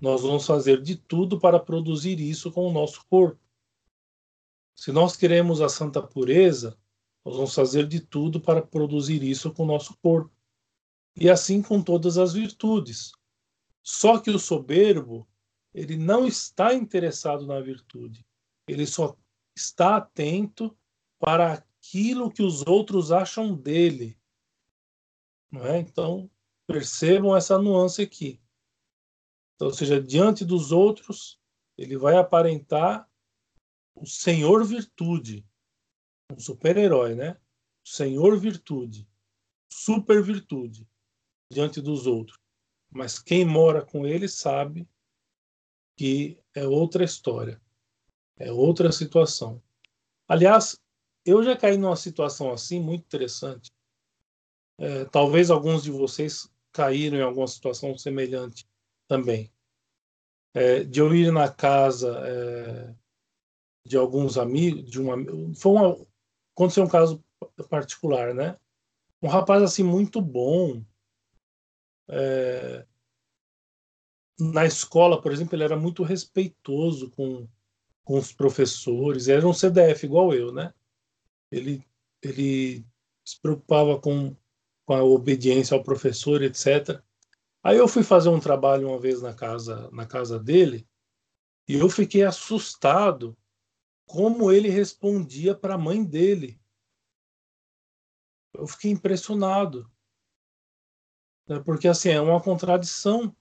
[0.00, 3.38] nós vamos fazer de tudo para produzir isso com o nosso corpo.
[4.74, 6.74] Se nós queremos a santa pureza,
[7.22, 10.34] nós vamos fazer de tudo para produzir isso com o nosso corpo.
[11.14, 13.12] E assim com todas as virtudes.
[13.82, 15.28] Só que o soberbo,
[15.74, 18.24] ele não está interessado na virtude.
[18.66, 19.14] Ele só
[19.60, 20.76] está atento
[21.18, 24.18] para aquilo que os outros acham dele.
[25.50, 25.78] Não é?
[25.78, 26.30] Então,
[26.66, 28.40] percebam essa nuance aqui.
[29.54, 31.38] Então, ou seja, diante dos outros,
[31.76, 33.08] ele vai aparentar
[33.94, 35.46] o Senhor Virtude,
[36.32, 37.38] um super-herói, né?
[37.84, 39.08] Senhor Virtude,
[39.70, 40.88] super virtude
[41.50, 42.38] diante dos outros.
[42.90, 44.88] Mas quem mora com ele sabe
[45.96, 47.60] que é outra história,
[48.40, 49.62] é outra situação.
[50.26, 50.80] Aliás,
[51.26, 53.70] eu já caí numa situação assim muito interessante.
[54.78, 58.66] É, talvez alguns de vocês caíram em alguma situação semelhante
[59.06, 59.52] também.
[60.54, 62.94] É, de eu ir na casa é,
[63.86, 65.16] de alguns amigos, de uma,
[65.54, 66.06] foi uma,
[66.54, 67.22] aconteceu um caso
[67.68, 68.58] particular, né?
[69.22, 70.82] Um rapaz assim muito bom,
[72.08, 72.86] é,
[74.38, 77.46] na escola, por exemplo, ele era muito respeitoso com,
[78.10, 80.74] com os professores, era um CDF igual eu, né?
[81.48, 81.86] Ele,
[82.20, 82.84] ele
[83.24, 84.34] se preocupava com,
[84.84, 87.00] com a obediência ao professor, etc.
[87.62, 90.88] Aí eu fui fazer um trabalho uma vez na casa, na casa dele
[91.68, 93.38] e eu fiquei assustado
[94.08, 96.60] como ele respondia para a mãe dele.
[98.52, 99.88] Eu fiquei impressionado.
[101.48, 101.60] Né?
[101.60, 103.32] Porque assim, é uma contradição.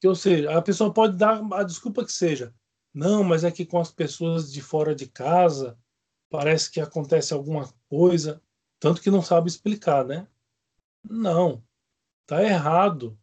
[0.00, 2.52] Que, ou seja, a pessoa pode dar a desculpa que seja.
[2.92, 5.78] Não, mas é que com as pessoas de fora de casa
[6.28, 8.42] parece que acontece alguma coisa,
[8.78, 10.28] tanto que não sabe explicar, né?
[11.02, 11.64] Não,
[12.26, 13.18] tá errado.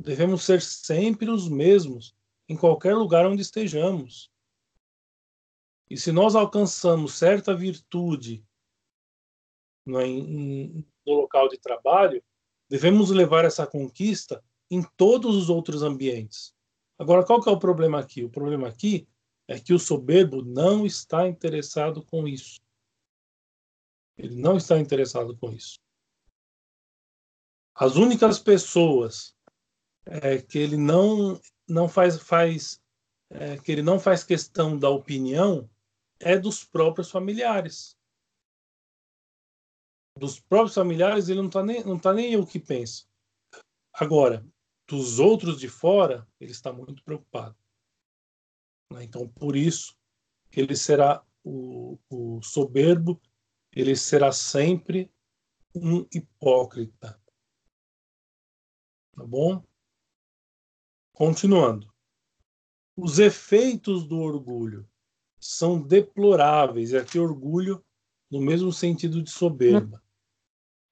[0.00, 2.16] Devemos ser sempre os mesmos
[2.48, 4.30] em qualquer lugar onde estejamos.
[5.88, 8.44] E se nós alcançamos certa virtude
[9.86, 12.22] no, é, no local de trabalho,
[12.68, 16.54] devemos levar essa conquista em todos os outros ambientes.
[16.98, 18.24] Agora, qual que é o problema aqui?
[18.24, 19.08] O problema aqui
[19.48, 22.60] é que o soberbo não está interessado com isso.
[24.16, 25.80] Ele não está interessado com isso.
[27.74, 29.34] As únicas pessoas
[30.06, 32.82] é, que ele não não faz faz
[33.30, 35.68] é, que ele não faz questão da opinião
[36.20, 37.96] é dos próprios familiares.
[40.18, 43.06] Dos próprios familiares ele não está nem não tá nem o que pensa.
[43.94, 44.44] Agora,
[44.92, 47.56] dos outros de fora, ele está muito preocupado.
[48.92, 49.04] Né?
[49.04, 49.96] Então, por isso,
[50.54, 53.18] ele será o, o soberbo,
[53.74, 55.10] ele será sempre
[55.74, 57.18] um hipócrita.
[59.12, 59.64] Tá bom?
[61.14, 61.90] Continuando.
[62.94, 64.86] Os efeitos do orgulho
[65.40, 66.90] são deploráveis.
[66.90, 67.82] E aqui, orgulho
[68.30, 70.02] no mesmo sentido de soberba.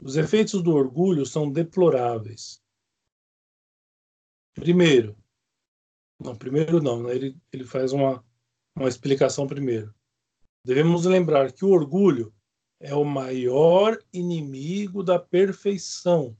[0.00, 2.62] Os efeitos do orgulho são deploráveis.
[4.54, 5.16] Primeiro,
[6.20, 7.14] não, primeiro não, né?
[7.14, 8.24] ele, ele faz uma,
[8.76, 9.94] uma explicação primeiro.
[10.64, 12.34] Devemos lembrar que o orgulho
[12.78, 16.36] é o maior inimigo da perfeição.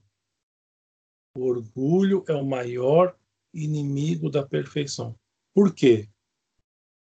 [1.35, 3.17] O orgulho é o maior
[3.53, 5.17] inimigo da perfeição.
[5.53, 6.09] Por quê?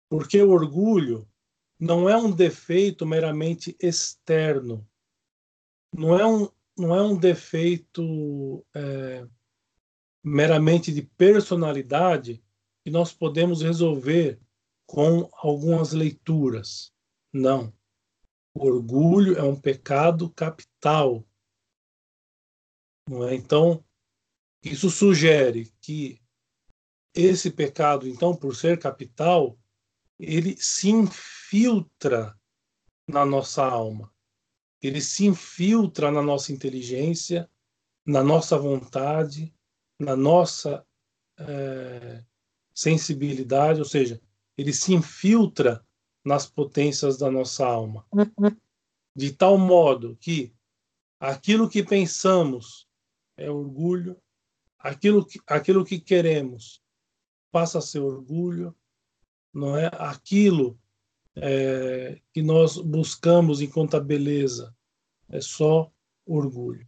[0.10, 1.28] Porque o orgulho
[1.80, 4.88] não é um defeito meramente externo.
[5.94, 9.28] Não é um, não é um defeito é,
[10.28, 12.44] meramente de personalidade
[12.84, 14.40] que nós podemos resolver
[14.86, 16.94] com algumas leituras.
[17.32, 17.74] Não.
[18.54, 21.26] O orgulho é um pecado capital.
[23.10, 23.36] É?
[23.36, 23.84] Então,
[24.62, 26.22] isso sugere que
[27.16, 29.58] esse pecado, então, por ser capital,
[30.20, 32.38] ele se infiltra
[33.08, 34.14] na nossa alma.
[34.82, 37.50] Ele se infiltra na nossa inteligência,
[38.06, 39.57] na nossa vontade,
[40.00, 40.86] na nossa
[41.40, 42.24] é,
[42.74, 44.22] sensibilidade, ou seja,
[44.58, 45.86] ele se infiltra
[46.24, 48.06] nas potências da nossa alma.
[49.16, 50.54] De tal modo que
[51.20, 52.88] aquilo que pensamos
[53.36, 54.20] é orgulho,
[54.78, 56.82] aquilo que, aquilo que queremos
[57.52, 58.76] passa a ser orgulho,
[59.54, 59.90] não é?
[59.94, 60.80] Aquilo
[61.36, 64.76] é, que nós buscamos enquanto a beleza
[65.30, 65.92] é só
[66.26, 66.88] orgulho.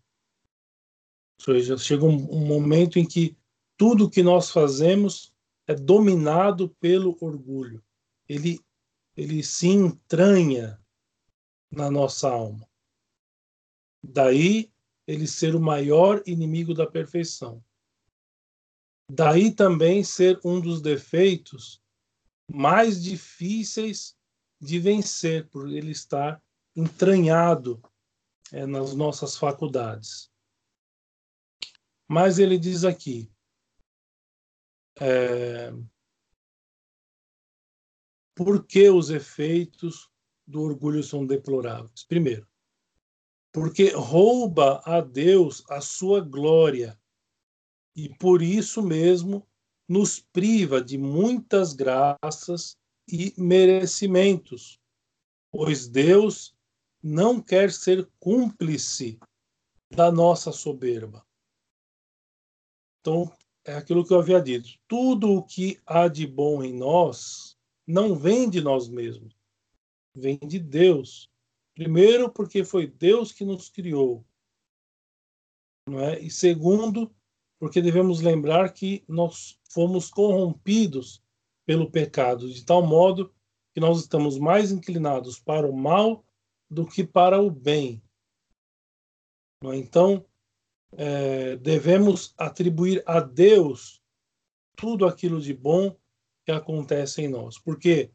[1.39, 3.37] Ou seja, chega um, um momento em que
[3.77, 5.33] tudo que nós fazemos
[5.65, 7.83] é dominado pelo orgulho.
[8.27, 8.59] Ele,
[9.15, 10.79] ele se entranha
[11.71, 12.67] na nossa alma.
[14.03, 14.71] Daí
[15.07, 17.63] ele ser o maior inimigo da perfeição.
[19.09, 21.81] Daí também ser um dos defeitos
[22.51, 24.15] mais difíceis
[24.59, 26.41] de vencer, por ele estar
[26.75, 27.81] entranhado
[28.51, 30.28] é, nas nossas faculdades.
[32.09, 33.31] Mas ele diz aqui:
[34.99, 35.71] é,
[38.35, 40.09] por que os efeitos
[40.47, 42.03] do orgulho são deploráveis?
[42.03, 42.47] Primeiro,
[43.51, 46.99] porque rouba a Deus a sua glória
[47.95, 49.47] e por isso mesmo
[49.87, 52.75] nos priva de muitas graças
[53.07, 54.79] e merecimentos,
[55.51, 56.55] pois Deus
[57.03, 59.19] não quer ser cúmplice
[59.91, 61.28] da nossa soberba.
[63.01, 63.31] Então,
[63.65, 64.69] é aquilo que eu havia dito.
[64.87, 69.35] Tudo o que há de bom em nós não vem de nós mesmos,
[70.15, 71.29] vem de Deus.
[71.73, 74.25] Primeiro, porque foi Deus que nos criou.
[75.87, 76.19] Não é?
[76.19, 77.13] E segundo,
[77.59, 81.23] porque devemos lembrar que nós fomos corrompidos
[81.65, 83.33] pelo pecado, de tal modo
[83.73, 86.25] que nós estamos mais inclinados para o mal
[86.69, 88.01] do que para o bem.
[89.63, 89.75] É?
[89.75, 90.25] Então,
[90.93, 94.01] é, devemos atribuir a Deus
[94.75, 95.95] tudo aquilo de bom
[96.45, 97.57] que acontece em nós.
[97.57, 98.11] Porque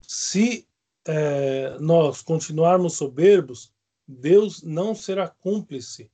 [0.00, 0.68] se
[1.06, 3.72] é, nós continuarmos soberbos,
[4.06, 6.10] Deus não será cúmplice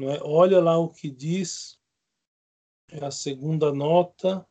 [0.00, 0.18] não é?
[0.22, 1.78] Olha lá o que diz
[2.90, 4.46] é a segunda nota,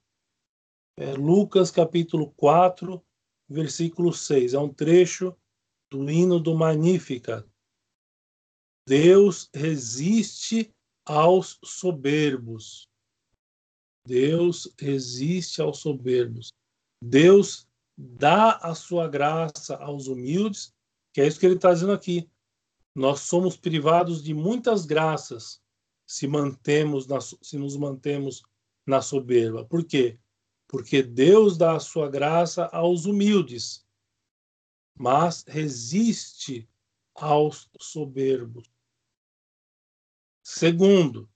[0.96, 3.04] é Lucas capítulo 4,
[3.50, 4.54] versículo 6.
[4.54, 5.36] É um trecho
[5.90, 7.49] do hino do Magnífica.
[8.90, 10.74] Deus resiste
[11.06, 12.90] aos soberbos.
[14.04, 16.52] Deus resiste aos soberbos.
[17.00, 20.74] Deus dá a sua graça aos humildes,
[21.14, 22.28] que é isso que ele está dizendo aqui.
[22.96, 25.62] Nós somos privados de muitas graças
[26.04, 28.42] se mantemos na, se nos mantemos
[28.88, 29.64] na soberba.
[29.66, 30.18] Por quê?
[30.68, 33.86] Porque Deus dá a sua graça aos humildes,
[34.98, 36.68] mas resiste
[37.14, 38.68] aos soberbos.
[40.52, 41.30] Segundo,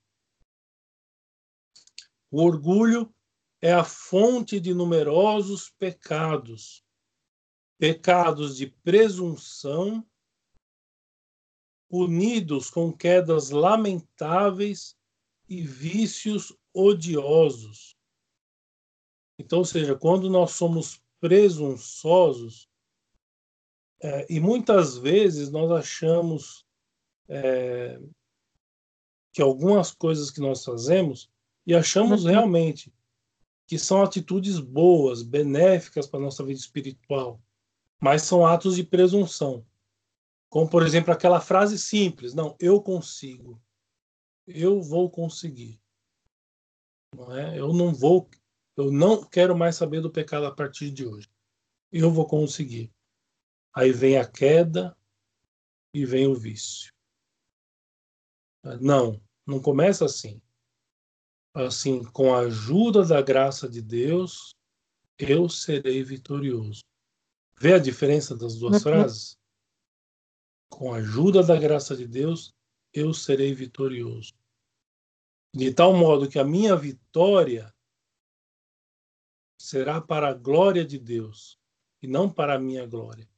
[2.32, 3.14] o orgulho
[3.62, 6.84] é a fonte de numerosos pecados,
[7.78, 10.04] pecados de presunção,
[11.88, 14.98] unidos com quedas lamentáveis
[15.48, 17.96] e vícios odiosos.
[19.38, 22.68] Então, ou seja, quando nós somos presunçosos,
[24.02, 26.66] é, e muitas vezes nós achamos
[27.30, 28.02] é,
[29.34, 31.30] que algumas coisas que nós fazemos,
[31.66, 32.32] e achamos uhum.
[32.32, 32.94] realmente
[33.66, 37.42] que são atitudes boas, benéficas para a nossa vida espiritual,
[38.00, 39.66] mas são atos de presunção.
[40.50, 43.60] Como, por exemplo, aquela frase simples: Não, eu consigo.
[44.46, 45.82] Eu vou conseguir.
[47.16, 47.58] Não é?
[47.58, 48.30] Eu não vou.
[48.76, 51.28] Eu não quero mais saber do pecado a partir de hoje.
[51.92, 52.94] Eu vou conseguir.
[53.74, 54.96] Aí vem a queda
[55.94, 56.93] e vem o vício.
[58.80, 60.42] Não, não começa assim
[61.54, 64.56] assim, com a ajuda da graça de Deus,
[65.18, 66.82] eu serei vitorioso.
[67.60, 68.82] Vê a diferença das duas uhum.
[68.82, 69.38] frases?
[70.70, 72.52] Com a ajuda da graça de Deus,
[72.92, 74.34] eu serei vitorioso.
[75.54, 77.74] De tal modo que a minha vitória
[79.60, 81.60] será para a glória de Deus
[82.02, 83.30] e não para a minha glória.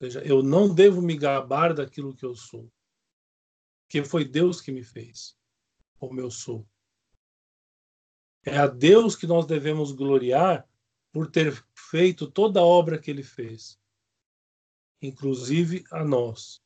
[0.00, 2.72] Ou seja, eu não devo me gabar daquilo que eu sou,
[3.90, 5.36] porque foi Deus que me fez
[5.98, 6.64] como eu sou.
[8.46, 10.64] É a Deus que nós devemos gloriar
[11.10, 13.82] por ter feito toda a obra que ele fez,
[15.02, 16.62] inclusive a nós,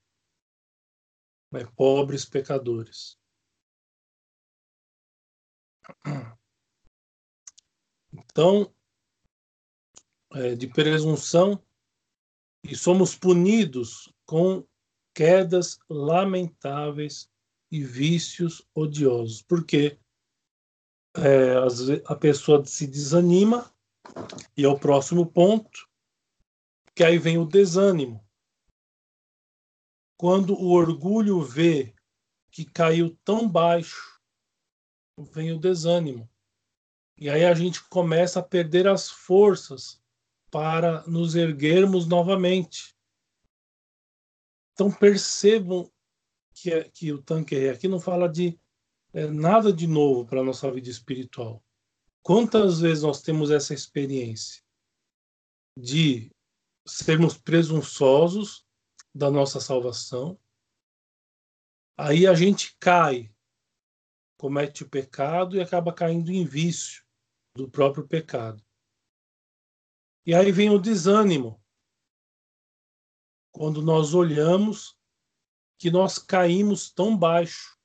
[1.50, 3.18] né, pobres pecadores.
[8.12, 8.70] Então,
[10.34, 11.64] é, de presunção,
[12.62, 14.68] e somos punidos com
[15.14, 17.30] quedas lamentáveis
[17.70, 19.42] e vícios odiosos.
[19.42, 19.98] Porque
[21.16, 21.54] é,
[22.06, 23.72] a pessoa se desanima,
[24.56, 25.88] e é o próximo ponto,
[26.94, 28.24] que aí vem o desânimo.
[30.18, 31.94] Quando o orgulho vê
[32.50, 34.20] que caiu tão baixo,
[35.18, 36.28] vem o desânimo.
[37.16, 40.02] E aí a gente começa a perder as forças
[40.50, 42.93] para nos erguermos novamente.
[44.74, 45.90] Então percebam
[46.52, 48.58] que, é, que o tanque aqui não fala de
[49.12, 51.64] é, nada de novo para a nossa vida espiritual.
[52.22, 54.62] Quantas vezes nós temos essa experiência
[55.78, 56.30] de
[56.86, 58.66] sermos presunçosos
[59.14, 60.38] da nossa salvação,
[61.96, 63.32] aí a gente cai,
[64.36, 67.04] comete o pecado e acaba caindo em vício
[67.54, 68.62] do próprio pecado.
[70.26, 71.62] E aí vem o desânimo.
[73.54, 74.98] Quando nós olhamos
[75.78, 77.78] que nós caímos tão baixo.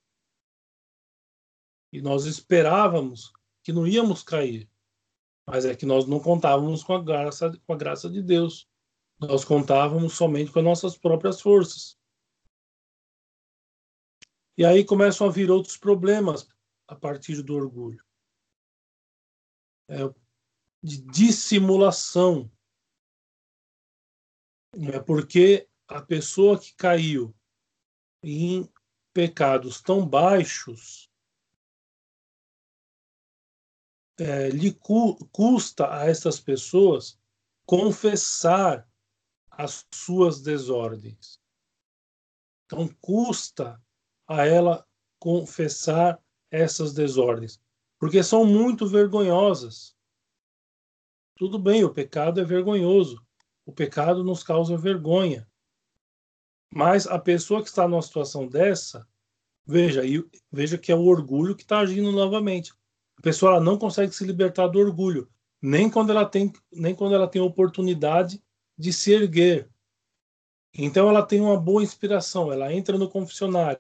[1.93, 3.31] E nós esperávamos
[3.63, 4.67] que não íamos cair.
[5.45, 8.67] Mas é que nós não contávamos com a graça, com a graça de Deus.
[9.19, 11.99] Nós contávamos somente com as nossas próprias forças.
[14.57, 16.49] E aí começam a vir outros problemas
[16.87, 18.03] a partir do orgulho.
[19.87, 19.97] É,
[20.81, 22.51] de dissimulação.
[24.73, 27.35] É porque a pessoa que caiu
[28.23, 28.71] em
[29.13, 31.09] pecados tão baixos,
[34.19, 37.19] é, lhe cu custa a essas pessoas
[37.65, 38.87] confessar
[39.49, 41.39] as suas desordens.
[42.65, 43.81] Então, custa
[44.27, 47.61] a ela confessar essas desordens,
[47.97, 49.95] porque são muito vergonhosas.
[51.35, 53.25] Tudo bem, o pecado é vergonhoso.
[53.69, 55.47] O pecado nos causa vergonha.
[56.73, 59.07] Mas a pessoa que está numa situação dessa,
[59.63, 60.01] veja,
[60.51, 62.73] veja que é o orgulho que está agindo novamente.
[63.15, 65.29] A pessoa ela não consegue se libertar do orgulho,
[65.61, 68.43] nem quando ela tem, nem quando ela tem oportunidade
[68.75, 69.69] de se erguer.
[70.73, 73.79] Então ela tem uma boa inspiração, ela entra no confessionário.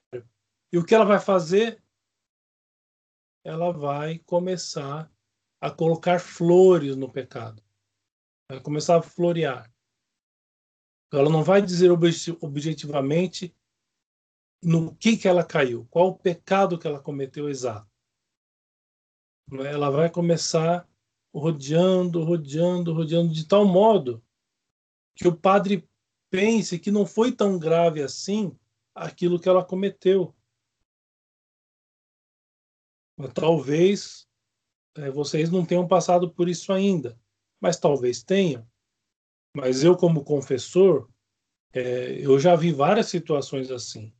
[0.71, 1.81] E o que ela vai fazer?
[3.43, 5.11] Ela vai começar
[5.59, 7.63] a colocar flores no pecado.
[8.51, 9.67] Vai começar a florear.
[11.11, 13.55] Ela não vai dizer objetivamente
[14.61, 17.89] no que, que ela caiu, qual o pecado que ela cometeu exato.
[19.51, 20.87] Ela vai começar
[21.33, 24.23] rodeando, rodeando, rodeando, de tal modo
[25.15, 25.89] que o padre
[26.29, 28.55] pense que não foi tão grave assim
[28.93, 30.35] aquilo que ela cometeu.
[33.17, 34.27] Mas talvez
[34.95, 37.19] é, vocês não tenham passado por isso ainda,
[37.59, 38.68] mas talvez tenham.
[39.55, 41.09] Mas eu, como confessor,
[41.73, 44.13] é, eu já vi várias situações assim.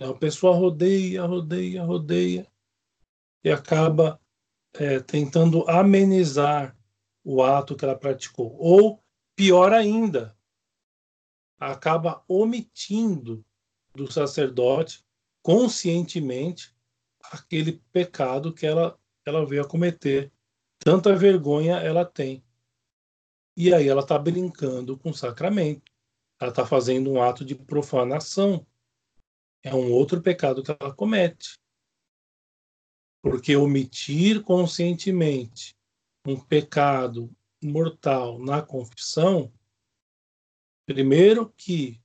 [0.00, 2.50] A pessoa rodeia, rodeia, rodeia
[3.44, 4.20] e acaba
[4.74, 6.76] é, tentando amenizar
[7.22, 8.56] o ato que ela praticou.
[8.58, 9.02] Ou,
[9.36, 10.36] pior ainda,
[11.58, 13.44] acaba omitindo
[13.94, 15.04] do sacerdote
[15.42, 16.74] conscientemente
[17.30, 20.32] aquele pecado que ela, ela veio a cometer.
[20.78, 22.44] Tanta vergonha ela tem.
[23.56, 25.90] E aí ela está brincando com o sacramento.
[26.40, 28.66] Ela está fazendo um ato de profanação.
[29.62, 31.58] É um outro pecado que ela comete.
[33.22, 35.74] Porque omitir conscientemente
[36.26, 39.52] um pecado mortal na confissão,
[40.86, 42.00] primeiro que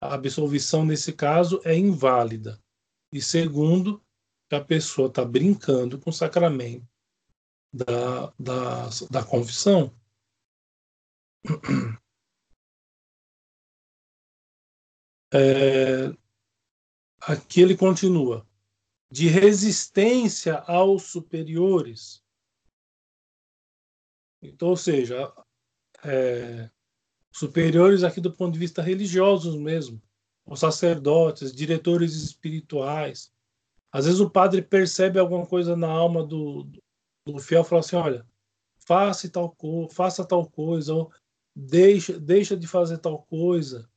[0.00, 2.62] a absolvição nesse caso é inválida.
[3.12, 4.04] E segundo,
[4.48, 6.86] que a pessoa está brincando com o sacramento
[7.72, 9.92] da, da, da confissão.
[15.36, 16.16] É,
[17.20, 18.46] aqui ele continua
[19.10, 22.22] de resistência aos superiores.
[24.40, 25.34] Então, ou seja,
[26.04, 26.70] é,
[27.32, 30.00] superiores aqui do ponto de vista religioso mesmo,
[30.46, 33.32] os sacerdotes, diretores espirituais.
[33.90, 36.70] Às vezes o padre percebe alguma coisa na alma do,
[37.26, 38.26] do fiel e fala assim, olha,
[38.78, 39.56] faça tal,
[39.90, 41.12] faça tal coisa, ou
[41.54, 43.90] deixa, deixa de fazer tal coisa.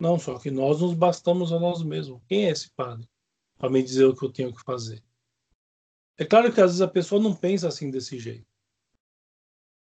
[0.00, 2.20] Não, só que nós nos bastamos a nós mesmos.
[2.26, 3.08] Quem é esse padre?
[3.62, 5.00] para me dizer o que eu tenho que fazer.
[6.18, 8.44] É claro que às vezes a pessoa não pensa assim desse jeito.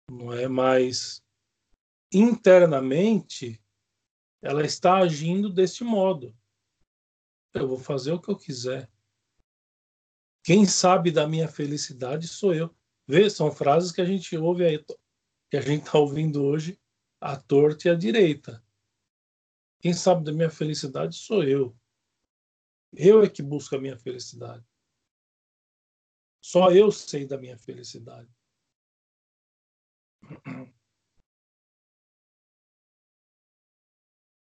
[0.09, 1.21] Não é mais
[2.09, 3.61] internamente
[4.41, 6.33] ela está agindo deste modo.
[7.53, 8.89] Eu vou fazer o que eu quiser.
[10.41, 12.73] Quem sabe da minha felicidade sou eu.
[13.05, 14.85] Vê, são frases que a gente ouve aí,
[15.49, 16.79] que a gente está ouvindo hoje,
[17.19, 18.63] à torta e à direita.
[19.79, 21.77] Quem sabe da minha felicidade sou eu.
[22.93, 24.65] Eu é que busco a minha felicidade.
[26.41, 28.29] Só eu sei da minha felicidade.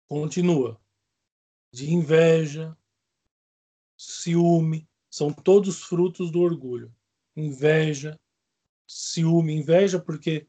[0.08, 0.80] Continua.
[1.72, 2.76] De inveja,
[3.96, 6.94] ciúme, são todos frutos do orgulho.
[7.36, 8.18] Inveja,
[8.86, 10.48] ciúme, inveja porque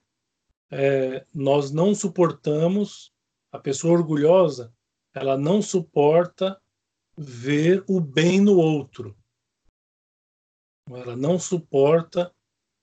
[0.71, 3.13] é, nós não suportamos,
[3.51, 4.73] a pessoa orgulhosa,
[5.13, 6.61] ela não suporta
[7.17, 9.17] ver o bem no outro.
[10.87, 12.33] Ela não suporta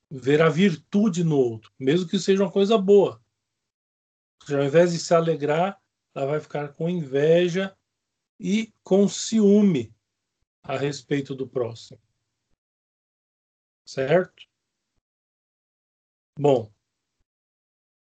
[0.09, 3.21] ver a virtude no outro, mesmo que seja uma coisa boa.
[4.49, 5.81] Ao invés de se alegrar,
[6.13, 7.77] ela vai ficar com inveja
[8.39, 9.93] e com ciúme
[10.63, 12.01] a respeito do próximo.
[13.85, 14.47] Certo?
[16.37, 16.71] Bom,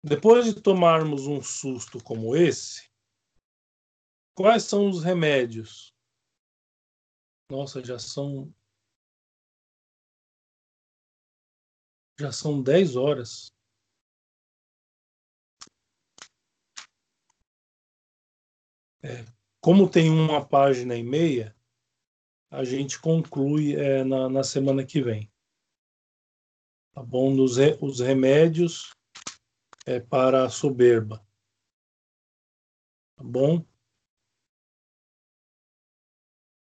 [0.02, 2.90] depois de tomarmos um susto como esse,
[4.34, 5.92] quais são os remédios
[7.52, 8.50] nossa, já são.
[12.18, 13.52] Já são 10 horas.
[19.02, 19.26] É,
[19.60, 21.54] como tem uma página e meia,
[22.50, 25.30] a gente conclui é, na, na semana que vem.
[26.94, 27.34] Tá bom?
[27.34, 28.96] Nos os remédios
[29.86, 31.24] é, para a soberba.
[33.16, 33.64] Tá bom?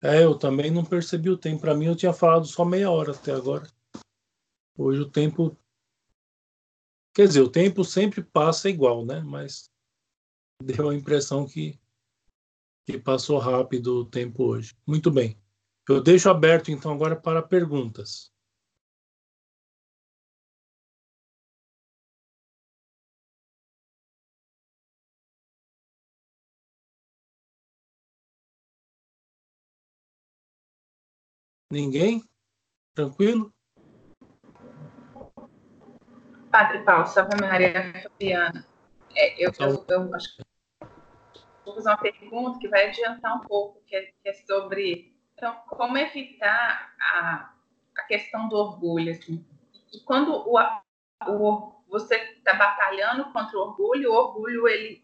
[0.03, 1.61] É, eu também não percebi o tempo.
[1.61, 3.71] Para mim, eu tinha falado só meia hora até agora.
[4.77, 5.57] Hoje o tempo.
[7.15, 9.21] Quer dizer, o tempo sempre passa igual, né?
[9.21, 9.71] Mas
[10.63, 11.79] deu a impressão que,
[12.87, 14.77] que passou rápido o tempo hoje.
[14.87, 15.39] Muito bem.
[15.89, 18.33] Eu deixo aberto então agora para perguntas.
[31.73, 32.23] Ninguém?
[32.95, 33.51] Tranquilo?
[36.51, 38.67] Padre Paulo, salve Maria Fabiana.
[39.17, 40.43] É, eu, eu, eu, acho que
[41.65, 45.57] vou fazer uma pergunta que vai adiantar um pouco, que é, que é sobre então,
[45.71, 47.55] como evitar a,
[47.97, 49.11] a questão do orgulho.
[49.11, 49.43] Assim.
[49.95, 50.59] E quando o,
[51.27, 55.03] o, você está batalhando contra o orgulho, o orgulho ele,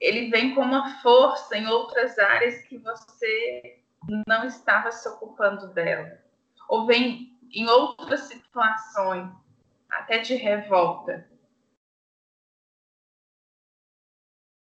[0.00, 3.84] ele vem com uma força em outras áreas que você
[4.26, 6.22] não estava se ocupando dela.
[6.68, 9.30] Ou vem em outras situações
[9.90, 11.28] até de revolta.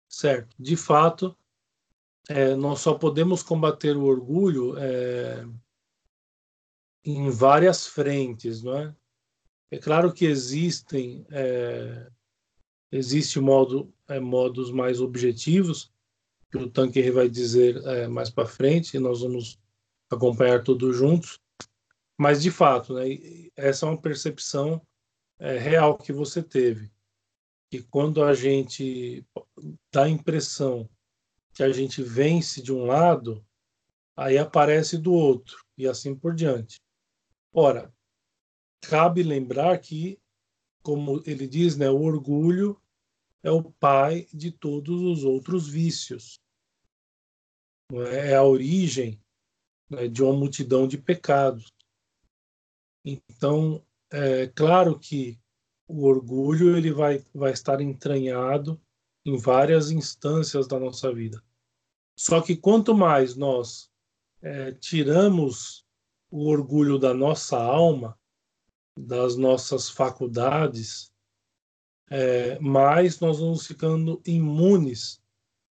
[0.08, 0.56] Certo.
[0.58, 1.36] De fato,
[2.28, 5.46] é, nós só podemos combater o orgulho é,
[7.04, 8.96] em várias frentes, não é?
[9.70, 12.08] É claro que existem é,
[12.90, 15.92] existe modo é, modos mais objetivos
[16.50, 19.58] que o Tanker vai dizer é, mais para frente e nós vamos
[20.10, 21.40] acompanhar todos juntos.
[22.18, 23.04] Mas de fato, né,
[23.56, 24.80] essa é uma percepção
[25.38, 26.90] é, real que você teve,
[27.70, 29.24] que quando a gente
[29.92, 30.88] dá a impressão
[31.52, 33.44] que a gente vence de um lado,
[34.16, 36.80] aí aparece do outro e assim por diante.
[37.52, 37.92] Ora,
[38.82, 40.18] cabe lembrar que,
[40.82, 42.80] como ele diz, né, o orgulho
[43.46, 46.40] é o pai de todos os outros vícios.
[47.92, 49.22] É a origem
[49.88, 51.72] né, de uma multidão de pecados.
[53.04, 55.38] Então, é claro que
[55.86, 58.80] o orgulho ele vai, vai estar entranhado
[59.24, 61.40] em várias instâncias da nossa vida.
[62.18, 63.88] Só que quanto mais nós
[64.42, 65.86] é, tiramos
[66.32, 68.18] o orgulho da nossa alma,
[68.98, 71.12] das nossas faculdades,
[72.10, 75.22] é, mais nós vamos ficando imunes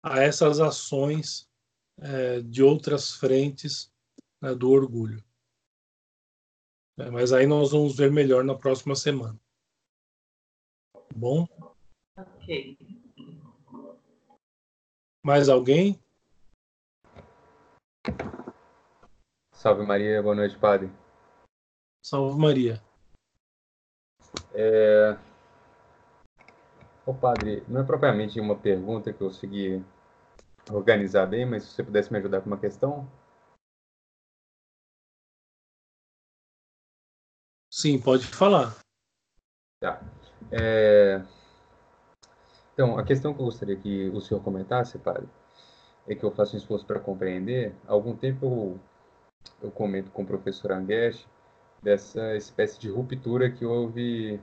[0.03, 1.49] a essas ações
[1.99, 3.91] é, de outras frentes
[4.41, 5.23] né, do orgulho.
[6.97, 9.39] É, mas aí nós vamos ver melhor na próxima semana.
[10.93, 11.47] Tá bom?
[12.17, 12.77] Ok.
[15.23, 16.01] Mais alguém?
[19.53, 20.89] Salve Maria, boa noite, padre.
[22.03, 22.82] Salve Maria.
[24.55, 25.30] É...
[27.04, 29.84] Ô padre, não é propriamente uma pergunta que eu consegui
[30.72, 33.10] organizar bem, mas se você pudesse me ajudar com uma questão.
[37.72, 38.78] Sim, pode falar.
[39.80, 39.99] Tá.
[40.52, 41.24] É...
[42.74, 45.28] Então, a questão que eu gostaria que o senhor comentasse, padre,
[46.08, 47.76] é que eu faço um esforço para compreender.
[47.88, 48.80] Há algum tempo eu,
[49.64, 51.28] eu comento com o professor Anguesh
[51.82, 54.39] dessa espécie de ruptura que houve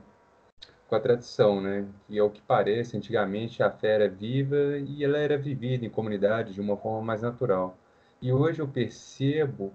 [0.89, 1.85] com a tradição, né?
[2.07, 6.53] Que ao que parece, antigamente a fé era viva e ela era vivida em comunidade
[6.53, 7.77] de uma forma mais natural.
[8.21, 9.71] E hoje eu percebo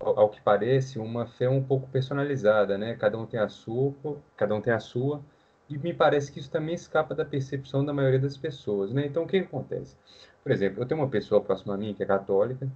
[0.00, 2.94] ao que parece, uma fé um pouco personalizada, né?
[2.96, 3.94] Cada um tem a sua,
[4.36, 5.22] cada um tem a sua,
[5.68, 9.06] e me parece que isso também escapa da percepção da maioria das pessoas, né?
[9.06, 9.96] Então, o que acontece?
[10.42, 12.68] Por exemplo, eu tenho uma pessoa próxima a mim que é católica,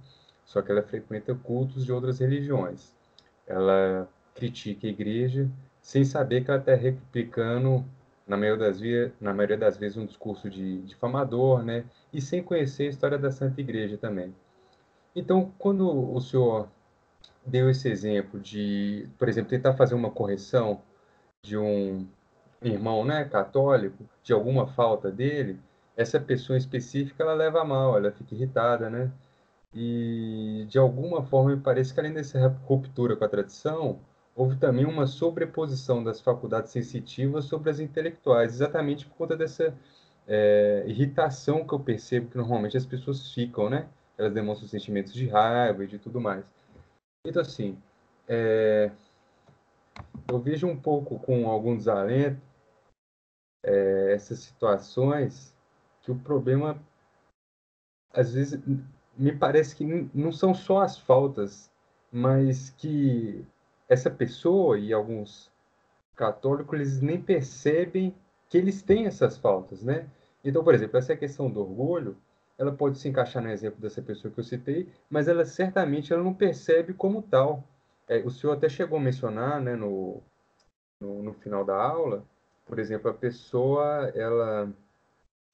[0.45, 2.91] só que ela frequenta cultos de outras religiões.
[3.45, 5.49] Ela critica a igreja
[5.81, 7.85] sem saber que ela está replicando,
[8.27, 11.85] na maioria, das vezes, na maioria das vezes, um discurso de difamador, né?
[12.13, 14.33] E sem conhecer a história da Santa Igreja também.
[15.15, 16.69] Então, quando o senhor
[17.45, 20.81] deu esse exemplo de, por exemplo, tentar fazer uma correção
[21.43, 22.07] de um
[22.61, 25.59] irmão né, católico, de alguma falta dele,
[25.95, 29.11] essa pessoa específica ela leva mal, ela fica irritada, né?
[29.73, 33.99] E de alguma forma me parece que além dessa ruptura com a tradição,
[34.39, 39.77] houve também uma sobreposição das faculdades sensitivas sobre as intelectuais, exatamente por conta dessa
[40.25, 43.89] é, irritação que eu percebo que normalmente as pessoas ficam, né?
[44.17, 46.45] Elas demonstram sentimentos de raiva e de tudo mais.
[47.27, 47.77] Então, assim,
[48.29, 48.89] é,
[50.31, 52.41] eu vejo um pouco com algum desalento
[53.61, 55.53] é, essas situações
[56.01, 56.81] que o problema,
[58.13, 58.57] às vezes,
[59.17, 59.83] me parece que
[60.13, 61.69] não são só as faltas,
[62.09, 63.45] mas que
[63.89, 65.51] essa pessoa e alguns
[66.15, 68.15] católicos eles nem percebem
[68.47, 70.07] que eles têm essas faltas, né?
[70.43, 72.15] Então, por exemplo, essa questão do orgulho,
[72.57, 76.23] ela pode se encaixar no exemplo dessa pessoa que eu citei, mas ela certamente ela
[76.23, 77.63] não percebe como tal.
[78.07, 80.21] É, o senhor até chegou a mencionar, né, no,
[80.99, 82.23] no, no, final da aula,
[82.65, 84.71] por exemplo, a pessoa ela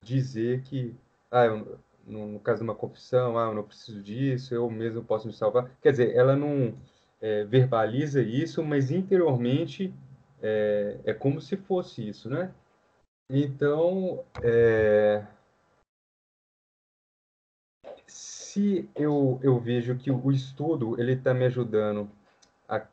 [0.01, 0.95] dizer que,
[1.31, 5.03] ah, eu, no, no, caso de uma confissão, ah, eu não preciso disso, eu mesmo
[5.03, 5.69] posso me salvar.
[5.81, 6.73] Quer dizer, ela não
[7.21, 9.93] é, verbaliza isso, mas interiormente
[10.41, 12.53] é, é como se fosse isso, né?
[13.29, 15.25] Então, é,
[18.07, 22.09] se eu, eu vejo que o estudo ele está me ajudando
[22.69, 22.85] a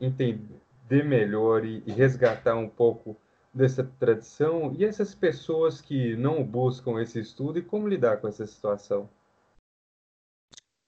[0.00, 3.16] entender melhor e, e resgatar um pouco
[3.54, 8.46] dessa tradição, e essas pessoas que não buscam esse estudo, e como lidar com essa
[8.46, 9.08] situação?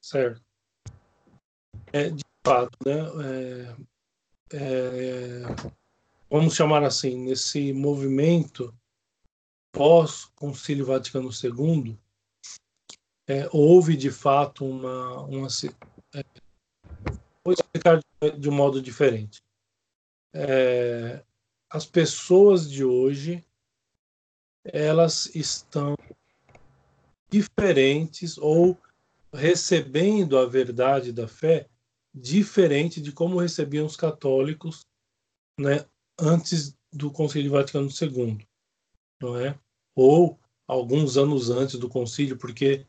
[0.03, 0.43] Certo.
[1.91, 3.76] É, de fato, né?
[4.53, 5.42] É, é,
[6.30, 8.74] vamos chamar assim, nesse movimento
[9.72, 11.99] pós-Concílio Vaticano II,
[13.28, 15.49] é, houve de fato uma, uma
[16.14, 16.24] é,
[17.44, 18.01] vou explicar
[18.38, 19.42] de, um modo diferente.
[20.32, 21.22] É,
[21.70, 23.44] as pessoas de hoje
[24.64, 25.94] elas estão
[27.30, 28.78] diferentes ou
[29.32, 31.68] recebendo a verdade da fé
[32.20, 34.86] diferente de como recebiam os católicos
[35.58, 35.84] né,
[36.18, 38.46] antes do Concílio Vaticano II,
[39.20, 39.58] não é?
[39.94, 42.86] Ou alguns anos antes do concílio, porque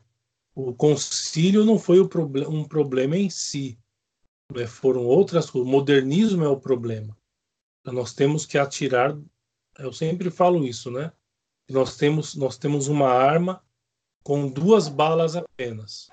[0.54, 3.78] o concílio não foi um problema em si,
[4.52, 4.66] né?
[4.66, 5.66] foram outras coisas.
[5.66, 7.16] O modernismo é o problema.
[7.86, 9.18] Nós temos que atirar.
[9.78, 11.12] Eu sempre falo isso, né?
[11.70, 13.64] Nós temos nós temos uma arma
[14.22, 16.10] com duas balas apenas.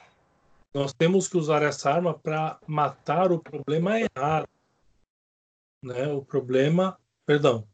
[0.77, 4.47] Nós temos que usar essa arma para matar o problema errado,
[5.83, 6.07] né?
[6.09, 7.67] O problema, perdão,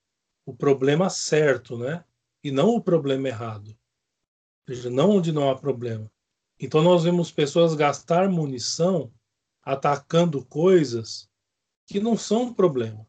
[0.45, 2.05] o problema certo, né?
[2.41, 3.77] E não o problema errado.
[4.65, 6.09] Ou seja, não onde não há problema.
[6.57, 9.11] Então nós vemos pessoas gastar munição
[9.61, 11.29] atacando coisas
[11.85, 13.05] que não são um problema.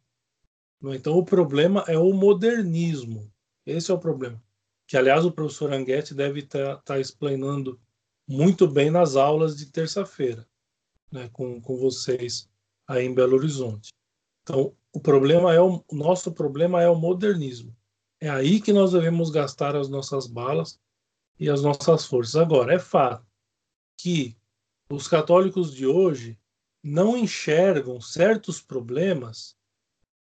[0.87, 3.33] Então o problema é o modernismo.
[3.65, 4.43] Esse é o problema.
[4.89, 7.81] Que aliás o professor Anguete deve estar tá, tá explanando
[8.27, 10.47] muito bem nas aulas de terça-feira,
[11.11, 12.49] né, com, com vocês
[12.87, 13.93] aí em Belo Horizonte.
[14.43, 17.75] Então, o problema é o, o nosso problema é o modernismo.
[18.21, 20.79] É aí que nós devemos gastar as nossas balas
[21.39, 22.37] e as nossas forças.
[22.37, 23.27] Agora, é fato
[23.99, 24.37] que
[24.91, 26.39] os católicos de hoje
[26.83, 29.57] não enxergam certos problemas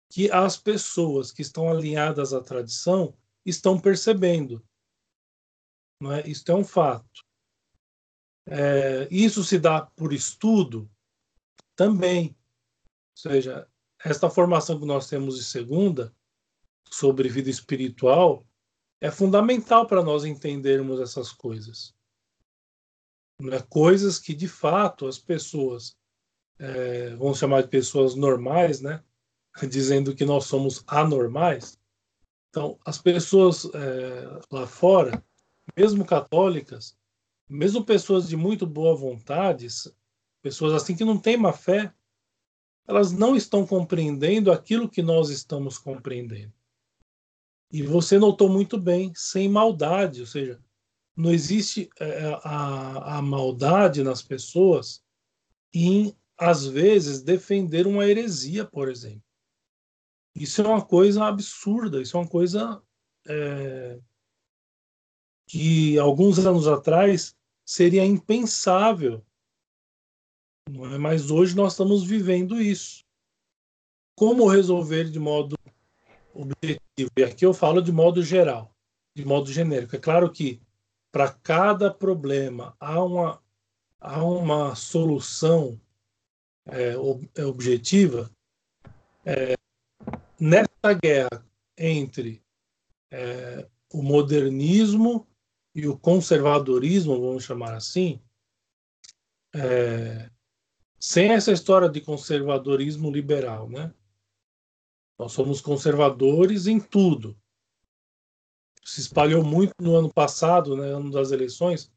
[0.10, 3.14] que as pessoas que estão alinhadas à tradição
[3.46, 4.64] estão percebendo.
[6.02, 6.28] Não é?
[6.28, 7.22] Isso é um fato.
[8.50, 10.90] É, isso se dá por estudo
[11.76, 12.36] também.
[12.88, 13.68] Ou seja,
[14.04, 16.14] esta formação que nós temos de segunda
[16.90, 18.46] sobre vida espiritual
[19.00, 21.96] é fundamental para nós entendermos essas coisas.
[23.42, 23.62] Né?
[23.70, 25.96] Coisas que, de fato, as pessoas,
[26.58, 29.04] é, vamos chamar de pessoas normais, né?
[29.70, 31.80] dizendo que nós somos anormais.
[32.50, 35.24] Então, as pessoas é, lá fora,
[35.78, 36.98] mesmo católicas,
[37.50, 39.68] mesmo pessoas de muito boa vontade,
[40.42, 41.94] pessoas assim que não têm má fé,
[42.88, 46.54] elas não estão compreendendo aquilo que nós estamos compreendendo.
[47.72, 50.60] E você notou muito bem, sem maldade, ou seja,
[51.16, 55.04] não existe é, a, a maldade nas pessoas
[55.74, 59.24] em, às vezes, defender uma heresia, por exemplo.
[60.34, 62.82] Isso é uma coisa absurda, isso é uma coisa
[63.28, 64.00] é,
[65.46, 67.36] que alguns anos atrás
[67.70, 69.24] seria impensável.
[70.68, 70.98] Não é?
[70.98, 73.06] Mas hoje nós estamos vivendo isso.
[74.16, 75.56] Como resolver de modo
[76.34, 77.12] objetivo?
[77.16, 78.74] E aqui eu falo de modo geral,
[79.16, 79.96] de modo genérico.
[79.96, 80.60] É claro que
[81.12, 83.40] para cada problema há uma,
[84.00, 85.80] há uma solução
[86.66, 86.96] é,
[87.36, 88.32] é objetiva.
[89.24, 89.54] É,
[90.40, 91.46] nessa guerra
[91.78, 92.42] entre
[93.12, 95.29] é, o modernismo
[95.74, 98.22] e o conservadorismo, vamos chamar assim,
[99.54, 100.30] é,
[101.00, 103.94] sem essa história de conservadorismo liberal, né?
[105.18, 107.38] Nós somos conservadores em tudo.
[108.84, 111.92] Se espalhou muito no ano passado, né, ano das eleições.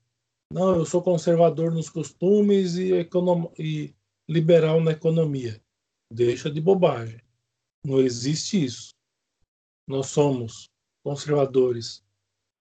[0.53, 3.09] Não, eu sou conservador nos costumes e,
[3.59, 3.94] e
[4.28, 5.62] liberal na economia.
[6.12, 7.20] Deixa de bobagem.
[7.85, 8.93] Não existe isso.
[9.86, 10.69] Nós somos
[11.03, 12.05] conservadores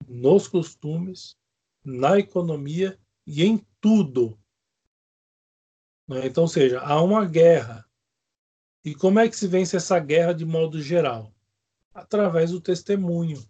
[0.07, 1.35] nos costumes,
[1.83, 4.39] na economia e em tudo.
[6.07, 6.27] Né?
[6.27, 7.85] Então, seja, há uma guerra.
[8.83, 11.33] E como é que se vence essa guerra de modo geral?
[11.93, 13.43] Através do testemunho,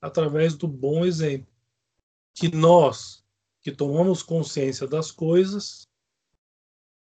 [0.00, 1.52] através do bom exemplo.
[2.34, 3.24] Que nós,
[3.60, 5.88] que tomamos consciência das coisas,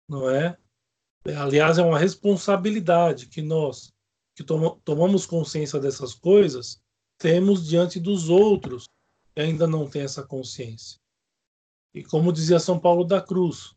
[0.07, 0.57] não é?
[1.35, 3.91] Aliás, é uma responsabilidade que nós,
[4.33, 6.81] que tomamos consciência dessas coisas,
[7.18, 8.88] temos diante dos outros
[9.34, 10.99] que ainda não têm essa consciência.
[11.94, 13.76] E como dizia São Paulo da Cruz,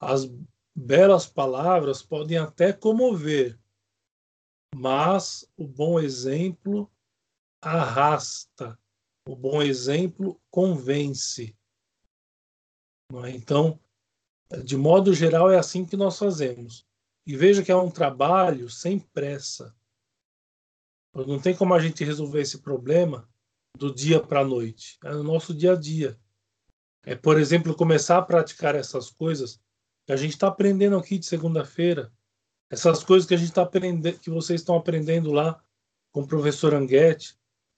[0.00, 0.30] as
[0.74, 3.58] belas palavras podem até comover,
[4.74, 6.90] mas o bom exemplo
[7.60, 8.78] arrasta,
[9.28, 11.54] o bom exemplo convence.
[13.24, 13.30] É?
[13.30, 13.78] Então,
[14.64, 16.86] de modo geral, é assim que nós fazemos.
[17.26, 19.74] E veja que é um trabalho sem pressa.
[21.14, 23.28] Não tem como a gente resolver esse problema
[23.76, 24.98] do dia para a noite.
[25.04, 26.18] É no nosso dia a dia.
[27.02, 29.60] É, por exemplo, começar a praticar essas coisas
[30.06, 32.12] que a gente está aprendendo aqui de segunda-feira.
[32.70, 35.62] Essas coisas que a gente está aprendendo, que vocês estão aprendendo lá
[36.12, 37.36] com o professor Anguete.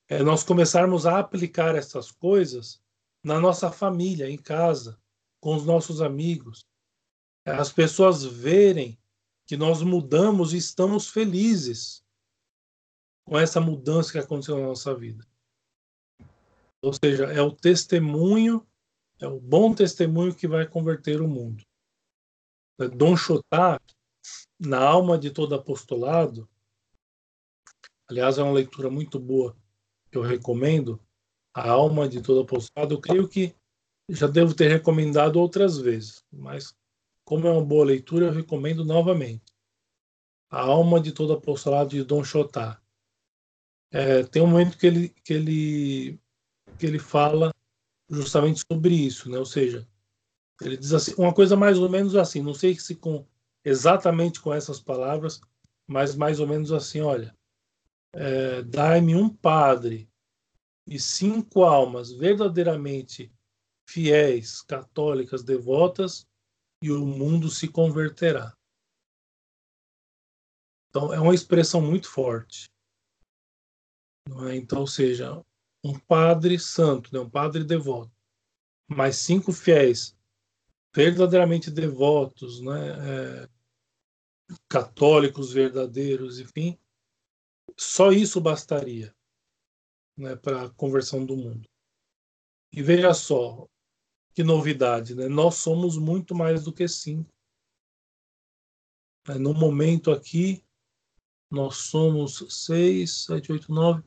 [0.08, 2.82] É nós começarmos a aplicar essas coisas
[3.24, 4.98] na nossa família, em casa,
[5.40, 6.66] com os nossos amigos.
[7.46, 8.98] As pessoas verem
[9.46, 12.01] que nós mudamos e estamos felizes
[13.24, 15.26] com essa mudança que aconteceu na nossa vida.
[16.82, 18.66] Ou seja, é o testemunho,
[19.20, 21.64] é o bom testemunho que vai converter o mundo.
[22.96, 23.80] Dom Chotat,
[24.58, 26.48] na alma de todo apostolado,
[28.08, 29.56] aliás, é uma leitura muito boa
[30.10, 31.00] que eu recomendo,
[31.54, 33.54] a alma de todo apostolado, eu creio que
[34.08, 36.74] já devo ter recomendado outras vezes, mas
[37.24, 39.54] como é uma boa leitura, eu recomendo novamente.
[40.50, 42.81] A alma de todo apostolado de Dom Chotat.
[43.92, 46.20] É, tem um momento que ele, que, ele,
[46.78, 47.52] que ele fala
[48.08, 49.38] justamente sobre isso, né?
[49.38, 49.86] ou seja,
[50.62, 53.26] ele diz assim, uma coisa mais ou menos assim, não sei se com
[53.64, 55.40] exatamente com essas palavras,
[55.86, 57.36] mas mais ou menos assim, olha,
[58.14, 60.08] é, dai-me um padre
[60.86, 63.30] e cinco almas verdadeiramente
[63.86, 66.26] fiéis, católicas, devotas,
[66.82, 68.56] e o mundo se converterá.
[70.88, 72.71] Então, é uma expressão muito forte.
[74.48, 74.56] É?
[74.56, 75.44] Então, ou seja,
[75.84, 77.20] um padre santo, né?
[77.20, 78.12] um padre devoto,
[78.88, 80.16] mais cinco fiéis
[80.94, 83.44] verdadeiramente devotos, né?
[83.44, 83.48] É,
[84.68, 86.78] católicos verdadeiros, enfim,
[87.76, 89.14] só isso bastaria
[90.16, 91.66] né, para a conversão do mundo.
[92.70, 93.66] E veja só,
[94.34, 95.28] que novidade, né?
[95.28, 97.30] Nós somos muito mais do que cinco.
[99.28, 100.64] É, no momento aqui,
[101.50, 104.02] nós somos seis, sete, oito, nove.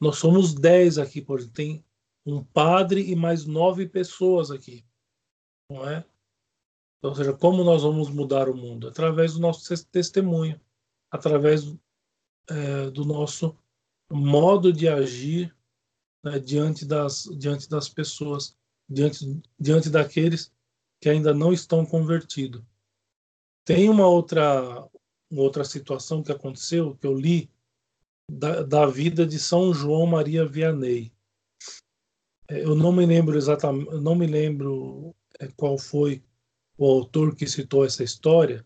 [0.00, 1.54] Nós somos dez aqui, por exemplo.
[1.54, 1.84] Tem
[2.24, 4.84] um padre e mais nove pessoas aqui,
[5.70, 6.04] não é?
[6.98, 8.88] Então, ou seja, como nós vamos mudar o mundo?
[8.88, 10.60] Através do nosso testemunho,
[11.10, 11.64] através
[12.48, 13.56] é, do nosso
[14.10, 15.54] modo de agir
[16.22, 18.56] né, diante, das, diante das pessoas
[18.88, 20.52] diante, diante daqueles
[21.00, 22.62] que ainda não estão convertidos.
[23.64, 24.86] Tem uma outra,
[25.30, 27.50] uma outra situação que aconteceu, que eu li,
[28.30, 31.12] da, da vida de São João Maria Vianney.
[32.48, 36.22] É, eu não me lembro exatamente, não me lembro é, qual foi
[36.78, 38.64] o autor que citou essa história,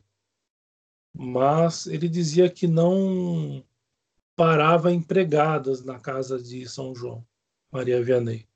[1.12, 3.64] mas ele dizia que não
[4.36, 7.26] parava empregadas na casa de São João
[7.72, 8.48] Maria Vianney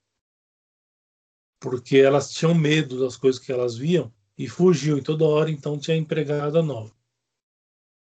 [1.61, 5.79] porque elas tinham medo das coisas que elas viam e fugiam e toda hora então
[5.79, 6.95] tinha empregada nova.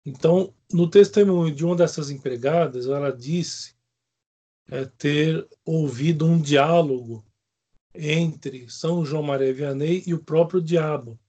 [0.05, 3.75] Então, no testemunho de uma dessas empregadas, ela disse
[4.67, 7.25] é, ter ouvido um diálogo
[7.93, 11.19] entre São João Maria Vianney e o próprio diabo,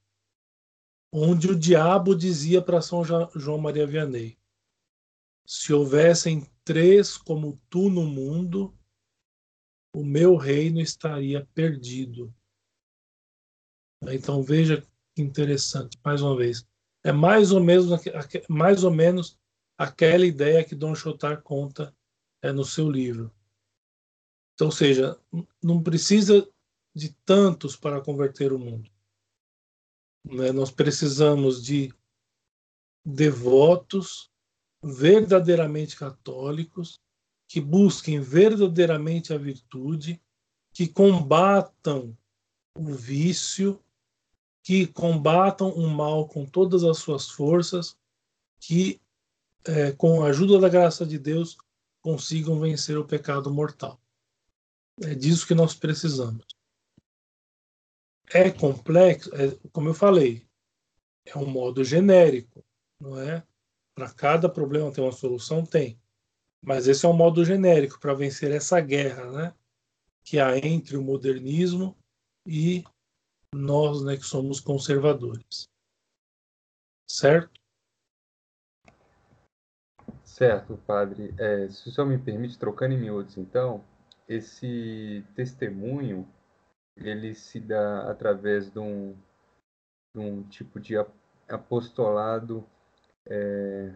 [1.12, 4.38] onde o diabo dizia para São João Maria Vianney:
[5.46, 8.76] se houvessem três como tu no mundo,
[9.94, 12.34] o meu reino estaria perdido.
[14.02, 14.84] Então veja
[15.14, 16.66] que interessante, mais uma vez.
[17.04, 17.90] É mais ou menos,
[18.48, 19.38] mais ou menos
[19.76, 21.94] aquela ideia que Dom Chotar conta
[22.42, 23.30] é, no seu livro.
[24.54, 25.20] Então, ou seja,
[25.62, 26.48] não precisa
[26.94, 28.88] de tantos para converter o mundo.
[30.24, 30.52] Né?
[30.52, 31.92] Nós precisamos de
[33.04, 34.30] devotos
[34.82, 37.00] verdadeiramente católicos
[37.48, 40.20] que busquem verdadeiramente a virtude,
[40.72, 42.16] que combatam
[42.76, 43.83] o vício,
[44.64, 47.98] que combatam o mal com todas as suas forças,
[48.58, 48.98] que
[49.66, 51.58] é, com a ajuda da graça de Deus
[52.00, 54.00] consigam vencer o pecado mortal.
[55.02, 56.46] É disso que nós precisamos.
[58.32, 60.46] É complexo, é, como eu falei,
[61.26, 62.64] é um modo genérico,
[62.98, 63.46] não é?
[63.94, 66.00] Para cada problema tem uma solução, tem.
[66.62, 69.54] Mas esse é um modo genérico para vencer essa guerra, né?
[70.22, 71.94] Que há entre o modernismo
[72.46, 72.82] e
[73.54, 75.68] nós, né, que somos conservadores.
[77.08, 77.60] Certo?
[80.24, 81.32] Certo, padre.
[81.38, 83.84] É, se o senhor me permite, trocando em miúdos, então,
[84.28, 86.28] esse testemunho,
[86.96, 89.16] ele se dá através de um,
[90.14, 90.94] de um tipo de
[91.48, 92.66] apostolado
[93.26, 93.94] é,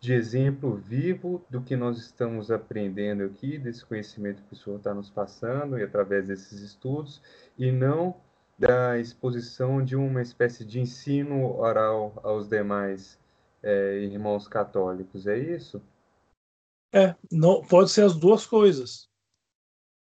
[0.00, 4.94] de exemplo vivo do que nós estamos aprendendo aqui, desse conhecimento que o senhor está
[4.94, 7.20] nos passando e através desses estudos,
[7.58, 8.14] e não
[8.58, 13.18] da exposição de uma espécie de ensino oral aos demais
[13.62, 15.82] é, irmãos católicos, é isso?
[16.94, 19.08] É, não pode ser as duas coisas.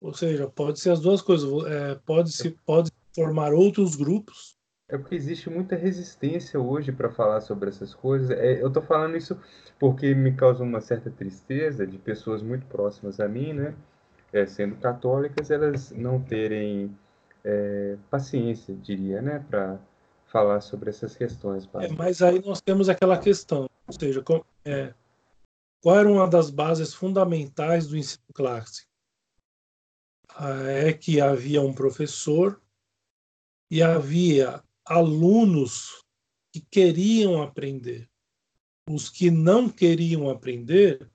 [0.01, 1.49] Ou seja, pode ser as duas coisas.
[1.65, 4.57] É, pode se pode formar outros grupos
[4.93, 8.29] é porque existe muita resistência hoje para falar sobre essas coisas.
[8.29, 9.35] É, eu estou falando isso
[9.79, 13.73] porque me causa uma certa tristeza de pessoas muito próximas a mim, né?
[14.31, 16.95] É, sendo católicas, elas não terem
[17.43, 19.43] é, paciência, diria, né?
[19.49, 19.79] Para
[20.27, 21.67] falar sobre essas questões.
[21.73, 24.93] É, mas aí nós temos aquela questão, ou seja, com, é,
[25.81, 28.87] qual era uma das bases fundamentais do ensino clássico?
[30.77, 32.61] É que havia um professor
[33.71, 36.03] e havia alunos
[36.51, 38.09] que queriam aprender.
[38.89, 41.09] Os que não queriam aprender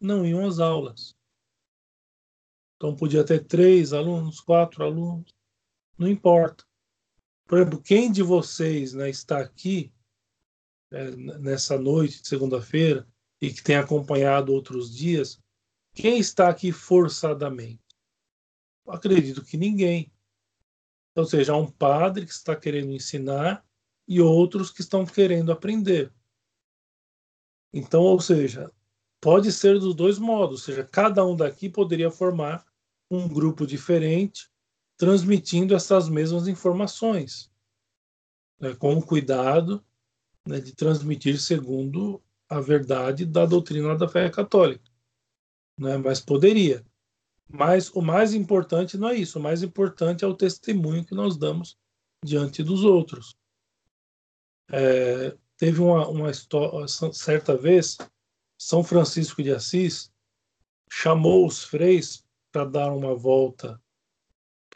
[0.00, 1.16] não iam às aulas.
[2.76, 5.34] Então podia ter três alunos, quatro alunos,
[5.96, 6.64] não importa.
[7.46, 9.92] Por exemplo, quem de vocês né, está aqui
[10.92, 13.08] é, nessa noite de segunda-feira
[13.40, 15.40] e que tem acompanhado outros dias,
[15.94, 17.82] quem está aqui forçadamente?
[18.86, 20.12] Acredito que ninguém.
[21.14, 23.64] Ou seja, há um padre que está querendo ensinar
[24.06, 26.12] e outros que estão querendo aprender.
[27.72, 28.70] Então, ou seja,
[29.20, 32.64] pode ser dos dois modos, ou seja, cada um daqui poderia formar
[33.10, 34.50] um grupo diferente,
[34.96, 37.50] transmitindo essas mesmas informações,
[38.60, 39.84] né, com o cuidado
[40.46, 44.90] né, de transmitir segundo a verdade da doutrina da fé católica.
[45.78, 46.84] Né, mas poderia.
[47.48, 51.36] Mas o mais importante não é isso, o mais importante é o testemunho que nós
[51.36, 51.78] damos
[52.24, 53.36] diante dos outros.
[54.70, 57.98] É, teve uma, uma história, certa vez,
[58.58, 60.12] São Francisco de Assis
[60.90, 63.80] chamou os freis para dar uma volta,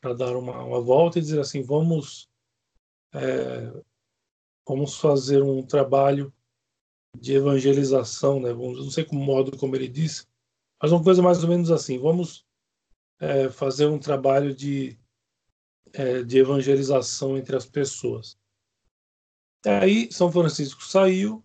[0.01, 2.28] para dar uma, uma, volta e dizer assim, vamos,
[3.15, 3.73] é,
[4.66, 6.32] vamos fazer um trabalho
[7.16, 8.53] de evangelização, né?
[8.53, 10.27] Vamos, não sei como modo como ele disse,
[10.81, 12.47] mas uma coisa mais ou menos assim, vamos
[13.20, 14.99] é, fazer um trabalho de,
[15.93, 18.39] é, de evangelização entre as pessoas.
[19.65, 21.45] Aí São Francisco saiu,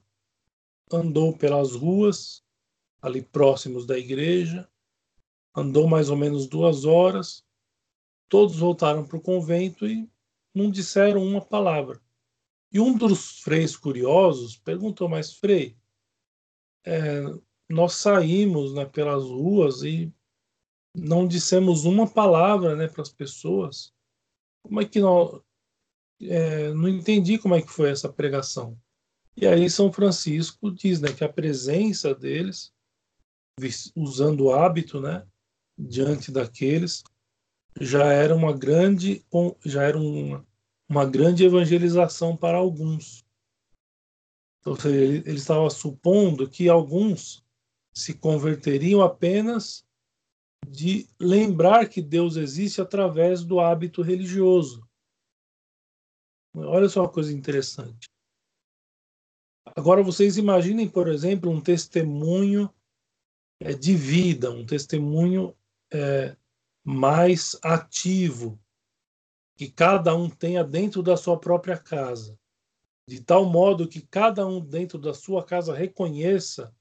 [0.91, 2.43] andou pelas ruas
[3.01, 4.69] ali próximos da igreja,
[5.55, 7.45] andou mais ou menos duas horas.
[8.29, 10.09] Todos voltaram para o convento e
[10.53, 12.01] não disseram uma palavra.
[12.71, 15.77] E um dos freis curiosos perguntou: Mas, Frei,
[16.85, 17.21] é,
[17.69, 20.11] nós saímos né, pelas ruas e
[20.95, 23.91] não dissemos uma palavra né, para as pessoas.
[24.61, 25.41] Como é que nós,
[26.21, 28.77] é, não entendi como é que foi essa pregação.
[29.35, 32.71] E aí São Francisco diz né, que a presença deles,
[33.95, 35.25] usando o hábito, né,
[35.77, 37.03] diante daqueles,
[37.81, 39.25] já era uma grande,
[39.65, 40.45] já era uma,
[40.87, 43.25] uma grande evangelização para alguns.
[44.61, 47.43] Então, ele, ele estava supondo que alguns
[47.93, 49.85] se converteriam apenas
[50.67, 54.87] de lembrar que Deus existe através do hábito religioso.
[56.55, 58.07] Olha só uma coisa interessante.
[59.75, 62.73] Agora vocês imaginem, por exemplo, um testemunho
[63.59, 65.55] é, de vida, um testemunho
[65.91, 66.35] é,
[66.83, 68.59] mais ativo,
[69.55, 72.37] que cada um tenha dentro da sua própria casa,
[73.07, 76.75] de tal modo que cada um dentro da sua casa reconheça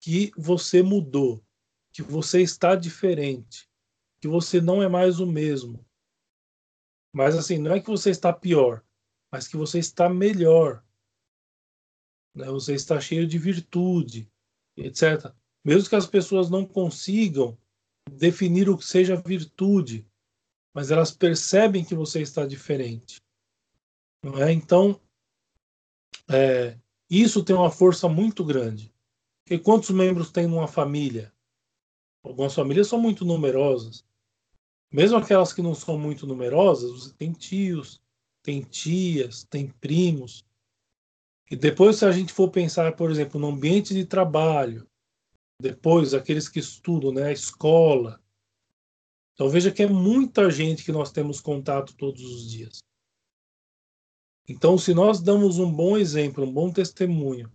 [0.00, 1.44] que você mudou,
[1.92, 3.68] que você está diferente,
[4.20, 5.84] que você não é mais o mesmo,
[7.12, 8.84] mas assim, não é que você está pior,
[9.32, 10.84] mas que você está melhor.
[12.34, 12.46] Né?
[12.46, 14.30] Você está cheio de virtude,
[14.76, 15.32] etc.
[15.64, 17.58] Mesmo que as pessoas não consigam
[18.10, 20.06] definir o que seja virtude,
[20.72, 23.20] mas elas percebem que você está diferente.
[24.22, 24.52] Não é?
[24.52, 25.00] Então,
[26.28, 28.94] é, isso tem uma força muito grande.
[29.48, 31.32] E quantos membros tem numa família?
[32.22, 34.04] Algumas famílias são muito numerosas.
[34.92, 38.00] Mesmo aquelas que não são muito numerosas, você tem tios,
[38.42, 40.44] tem tias, tem primos.
[41.50, 44.86] E depois, se a gente for pensar, por exemplo, no ambiente de trabalho,
[45.60, 48.20] depois aqueles que estudam, né, a escola.
[49.34, 52.78] Então veja que é muita gente que nós temos contato todos os dias.
[54.48, 57.52] Então, se nós damos um bom exemplo, um bom testemunho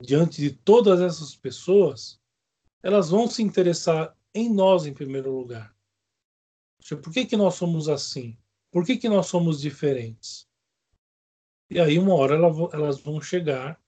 [0.00, 2.20] diante de todas essas pessoas,
[2.84, 5.74] elas vão se interessar em nós em primeiro lugar.
[7.02, 8.36] Por que, que nós somos assim?
[8.70, 10.46] Por que, que nós somos diferentes?
[11.70, 12.34] E aí, uma hora,
[12.74, 13.80] elas vão chegar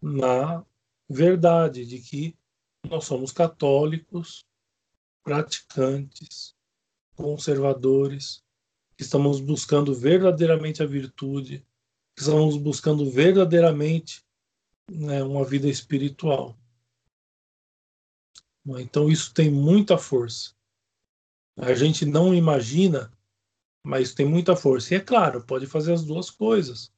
[0.00, 0.64] na
[1.08, 2.38] verdade de que
[2.88, 4.46] nós somos católicos,
[5.24, 6.54] praticantes,
[7.16, 8.44] conservadores,
[8.96, 11.66] que estamos buscando verdadeiramente a virtude,
[12.14, 14.24] que estamos buscando verdadeiramente
[14.88, 16.57] né, uma vida espiritual.
[18.76, 20.52] Então, isso tem muita força.
[21.56, 23.10] A gente não imagina,
[23.84, 24.94] mas tem muita força.
[24.94, 26.92] E é claro, pode fazer as duas coisas.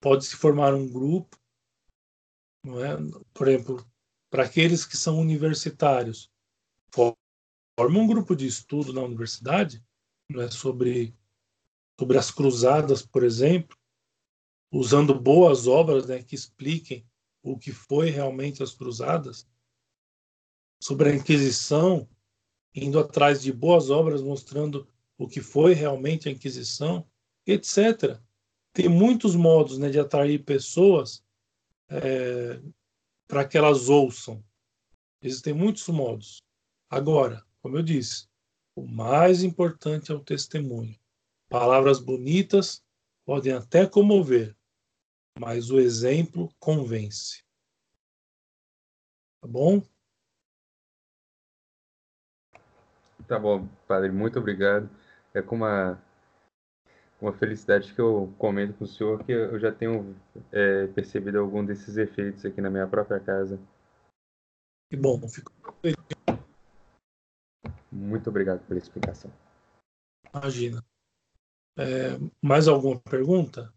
[0.00, 1.38] Pode se formar um grupo,
[2.64, 2.96] não é?
[3.32, 3.86] por exemplo,
[4.30, 6.30] para aqueles que são universitários,
[6.92, 9.84] forma um grupo de estudo na universidade
[10.28, 10.50] não é?
[10.50, 11.14] sobre,
[11.98, 13.76] sobre as cruzadas, por exemplo,
[14.72, 17.06] usando boas obras né, que expliquem
[17.42, 19.46] o que foi realmente as cruzadas,
[20.82, 22.08] sobre a Inquisição,
[22.74, 27.08] indo atrás de boas obras mostrando o que foi realmente a Inquisição,
[27.46, 28.18] etc.
[28.72, 31.24] Tem muitos modos né, de atrair pessoas
[31.88, 32.60] é,
[33.28, 34.44] para que elas ouçam.
[35.22, 36.42] Existem muitos modos.
[36.90, 38.26] Agora, como eu disse,
[38.74, 40.98] o mais importante é o testemunho.
[41.48, 42.82] Palavras bonitas
[43.24, 44.56] podem até comover,
[45.38, 47.44] mas o exemplo convence.
[49.40, 49.80] Tá bom?
[53.32, 54.90] Tá bom, padre, muito obrigado.
[55.32, 55.98] É com uma,
[57.18, 60.14] uma felicidade que eu comento com o senhor que eu já tenho
[60.52, 63.58] é, percebido algum desses efeitos aqui na minha própria casa.
[64.90, 65.50] Que bom, fico
[67.90, 69.32] Muito obrigado pela explicação.
[70.34, 70.84] Imagina.
[71.78, 73.72] É, mais alguma pergunta?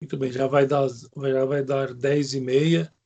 [0.00, 2.99] Muito bem, já vai dar, já vai dar 10 e meia.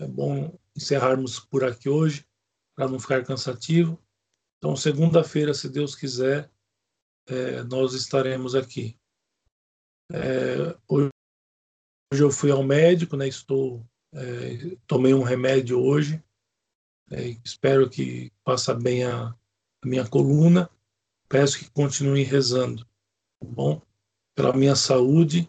[0.00, 2.26] É bom encerrarmos por aqui hoje,
[2.74, 4.02] para não ficar cansativo.
[4.56, 6.50] Então, segunda-feira, se Deus quiser,
[7.28, 8.98] é, nós estaremos aqui.
[10.10, 11.10] É, hoje,
[12.12, 13.28] eu fui ao médico, né?
[13.28, 16.22] Estou, é, tomei um remédio hoje.
[17.10, 20.70] É, espero que faça bem a, a minha coluna.
[21.28, 22.86] Peço que continue rezando,
[23.38, 23.82] tá bom?
[24.34, 25.46] Pela minha saúde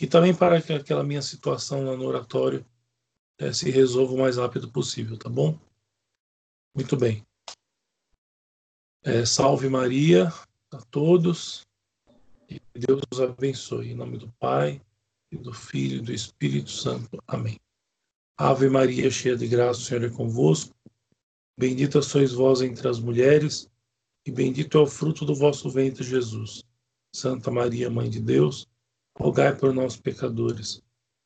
[0.00, 2.66] e também para que aquela minha situação lá no oratório
[3.40, 5.58] é, se resolva o mais rápido possível, tá bom?
[6.74, 7.26] Muito bem.
[9.02, 10.28] É, salve Maria
[10.70, 11.66] a todos
[12.48, 13.90] e Deus os abençoe.
[13.90, 14.80] Em nome do Pai,
[15.32, 17.22] e do Filho e do Espírito Santo.
[17.26, 17.58] Amém.
[18.36, 20.74] Ave Maria, cheia de graça, o Senhor é convosco.
[21.58, 23.68] Bendita sois vós entre as mulheres,
[24.26, 26.64] e bendito é o fruto do vosso ventre, Jesus.
[27.14, 28.66] Santa Maria, Mãe de Deus,
[29.16, 30.82] rogai por nós, pecadores,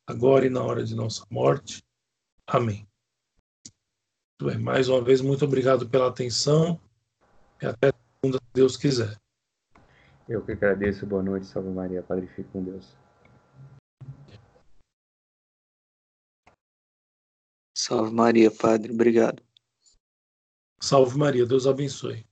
[0.07, 1.83] agora e na hora de nossa morte.
[2.47, 2.87] Amém.
[4.43, 6.81] Bem, mais uma vez, muito obrigado pela atenção
[7.63, 7.91] e até
[8.21, 9.17] segunda, se Deus quiser.
[10.29, 11.07] Eu que agradeço.
[11.07, 12.97] Boa noite, salve Maria, Padre, fique com Deus.
[17.77, 19.43] Salve Maria, Padre, obrigado.
[20.81, 22.27] Salve Maria, Deus abençoe.